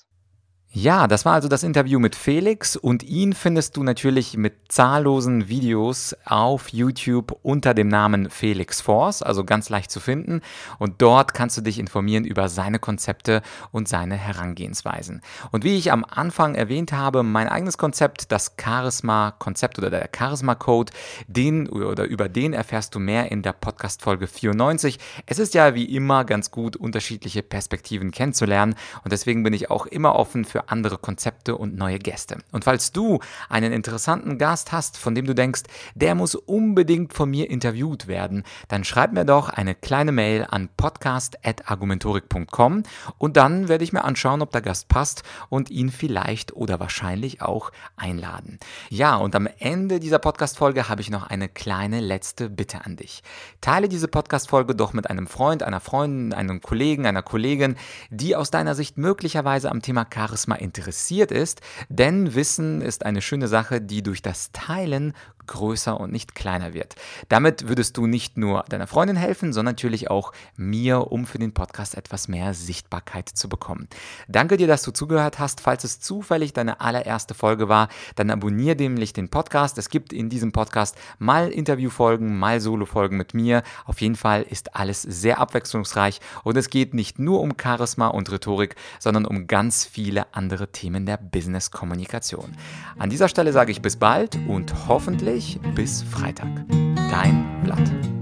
Ja, 0.77 1.07
das 1.07 1.23
war 1.23 1.35
also 1.35 1.47
das 1.47 1.63
Interview 1.63 1.99
mit 1.99 2.17
Felix 2.17 2.75
und 2.75 3.01
ihn 3.01 3.31
findest 3.31 3.77
du 3.77 3.83
natürlich 3.83 4.35
mit 4.35 4.55
zahllosen 4.67 5.47
Videos 5.47 6.17
auf 6.25 6.67
YouTube 6.67 7.39
unter 7.43 7.73
dem 7.73 7.87
Namen 7.87 8.29
Felix 8.29 8.81
Force, 8.81 9.21
also 9.21 9.45
ganz 9.45 9.69
leicht 9.69 9.89
zu 9.89 10.01
finden 10.01 10.41
und 10.77 11.01
dort 11.01 11.33
kannst 11.33 11.55
du 11.55 11.61
dich 11.61 11.79
informieren 11.79 12.25
über 12.25 12.49
seine 12.49 12.77
Konzepte 12.77 13.41
und 13.71 13.87
seine 13.87 14.17
Herangehensweisen. 14.17 15.21
Und 15.53 15.63
wie 15.63 15.77
ich 15.77 15.93
am 15.93 16.03
Anfang 16.03 16.55
erwähnt 16.55 16.91
habe, 16.91 17.23
mein 17.23 17.47
eigenes 17.47 17.77
Konzept, 17.77 18.33
das 18.33 18.57
Charisma 18.61 19.31
Konzept 19.31 19.77
oder 19.77 19.89
der 19.89 20.09
Charisma 20.13 20.55
Code, 20.55 20.91
den 21.27 21.69
oder 21.69 22.03
über 22.03 22.27
den 22.27 22.51
erfährst 22.51 22.93
du 22.95 22.99
mehr 22.99 23.31
in 23.31 23.43
der 23.43 23.53
Podcast 23.53 24.01
Folge 24.01 24.27
94. 24.27 24.99
Es 25.25 25.39
ist 25.39 25.53
ja 25.53 25.73
wie 25.73 25.85
immer 25.85 26.25
ganz 26.25 26.51
gut 26.51 26.75
unterschiedliche 26.75 27.43
Perspektiven 27.43 28.11
kennenzulernen 28.11 28.75
und 29.05 29.13
deswegen 29.13 29.41
bin 29.43 29.53
ich 29.53 29.71
auch 29.71 29.85
immer 29.85 30.15
offen 30.15 30.43
für 30.43 30.64
andere 30.67 30.97
Konzepte 30.97 31.57
und 31.57 31.75
neue 31.75 31.99
Gäste. 31.99 32.37
Und 32.51 32.65
falls 32.65 32.91
du 32.91 33.19
einen 33.49 33.71
interessanten 33.71 34.37
Gast 34.37 34.71
hast, 34.71 34.97
von 34.97 35.15
dem 35.15 35.25
du 35.25 35.35
denkst, 35.35 35.63
der 35.95 36.15
muss 36.15 36.35
unbedingt 36.35 37.13
von 37.13 37.29
mir 37.29 37.49
interviewt 37.49 38.07
werden, 38.07 38.43
dann 38.67 38.83
schreib 38.83 39.13
mir 39.13 39.25
doch 39.25 39.49
eine 39.49 39.75
kleine 39.75 40.11
Mail 40.11 40.45
an 40.49 40.69
podcast.argumentorik.com 40.75 42.83
und 43.17 43.37
dann 43.37 43.67
werde 43.67 43.83
ich 43.83 43.93
mir 43.93 44.03
anschauen, 44.03 44.41
ob 44.41 44.51
der 44.51 44.61
Gast 44.61 44.87
passt 44.87 45.23
und 45.49 45.69
ihn 45.69 45.89
vielleicht 45.89 46.55
oder 46.55 46.79
wahrscheinlich 46.79 47.41
auch 47.41 47.71
einladen. 47.95 48.59
Ja, 48.89 49.15
und 49.15 49.35
am 49.35 49.47
Ende 49.59 49.99
dieser 49.99 50.19
Podcast-Folge 50.19 50.89
habe 50.89 51.01
ich 51.01 51.09
noch 51.09 51.29
eine 51.29 51.49
kleine 51.49 51.99
letzte 51.99 52.49
Bitte 52.49 52.85
an 52.85 52.95
dich. 52.95 53.23
Teile 53.61 53.89
diese 53.89 54.07
Podcast-Folge 54.07 54.75
doch 54.75 54.93
mit 54.93 55.09
einem 55.09 55.27
Freund, 55.27 55.63
einer 55.63 55.79
Freundin, 55.79 56.33
einem 56.33 56.61
Kollegen, 56.61 57.05
einer 57.05 57.23
Kollegin, 57.23 57.75
die 58.09 58.35
aus 58.35 58.51
deiner 58.51 58.75
Sicht 58.75 58.97
möglicherweise 58.97 59.71
am 59.71 59.81
Thema 59.81 60.05
Charisma 60.11 60.54
interessiert 60.59 61.31
ist, 61.31 61.61
denn 61.89 62.35
Wissen 62.35 62.81
ist 62.81 63.05
eine 63.05 63.21
schöne 63.21 63.47
Sache, 63.47 63.81
die 63.81 64.03
durch 64.03 64.21
das 64.21 64.51
Teilen 64.51 65.13
größer 65.47 65.99
und 65.99 66.11
nicht 66.11 66.35
kleiner 66.35 66.73
wird. 66.73 66.95
Damit 67.29 67.67
würdest 67.67 67.97
du 67.97 68.07
nicht 68.07 68.37
nur 68.37 68.63
deiner 68.69 68.87
Freundin 68.87 69.15
helfen, 69.15 69.53
sondern 69.53 69.75
natürlich 69.75 70.09
auch 70.09 70.31
mir, 70.55 71.11
um 71.11 71.25
für 71.25 71.37
den 71.37 71.53
Podcast 71.53 71.95
etwas 71.95 72.29
mehr 72.29 72.53
Sichtbarkeit 72.53 73.27
zu 73.27 73.49
bekommen. 73.49 73.89
Danke 74.29 74.55
dir, 74.55 74.67
dass 74.67 74.83
du 74.83 74.91
zugehört 74.91 75.37
hast. 75.37 75.59
Falls 75.59 75.83
es 75.83 75.99
zufällig 75.99 76.53
deine 76.53 76.79
allererste 76.79 77.33
Folge 77.33 77.67
war, 77.67 77.89
dann 78.15 78.31
abonniere 78.31 78.77
nämlich 78.77 79.11
den 79.11 79.27
Podcast. 79.27 79.77
Es 79.77 79.89
gibt 79.89 80.13
in 80.13 80.29
diesem 80.29 80.53
Podcast 80.53 80.95
mal 81.19 81.49
Interviewfolgen, 81.49 82.39
mal 82.39 82.61
Solofolgen 82.61 83.17
mit 83.17 83.33
mir. 83.33 83.63
Auf 83.83 83.99
jeden 83.99 84.15
Fall 84.15 84.43
ist 84.43 84.75
alles 84.77 85.01
sehr 85.01 85.39
abwechslungsreich 85.39 86.21
und 86.45 86.55
es 86.55 86.69
geht 86.69 86.93
nicht 86.93 87.19
nur 87.19 87.41
um 87.41 87.53
Charisma 87.61 88.07
und 88.07 88.31
Rhetorik, 88.31 88.75
sondern 88.99 89.25
um 89.25 89.47
ganz 89.47 89.83
viele 89.83 90.33
andere 90.33 90.71
Themen 90.71 91.05
der 91.05 91.17
Business-Kommunikation. 91.17 92.55
An 92.97 93.09
dieser 93.09 93.27
Stelle 93.27 93.51
sage 93.51 93.71
ich 93.71 93.81
bis 93.81 93.97
bald 93.97 94.37
und 94.47 94.87
hoffentlich 94.87 95.34
bis 95.75 96.01
Freitag. 96.01 96.47
Dein 96.69 97.61
Blatt. 97.63 98.14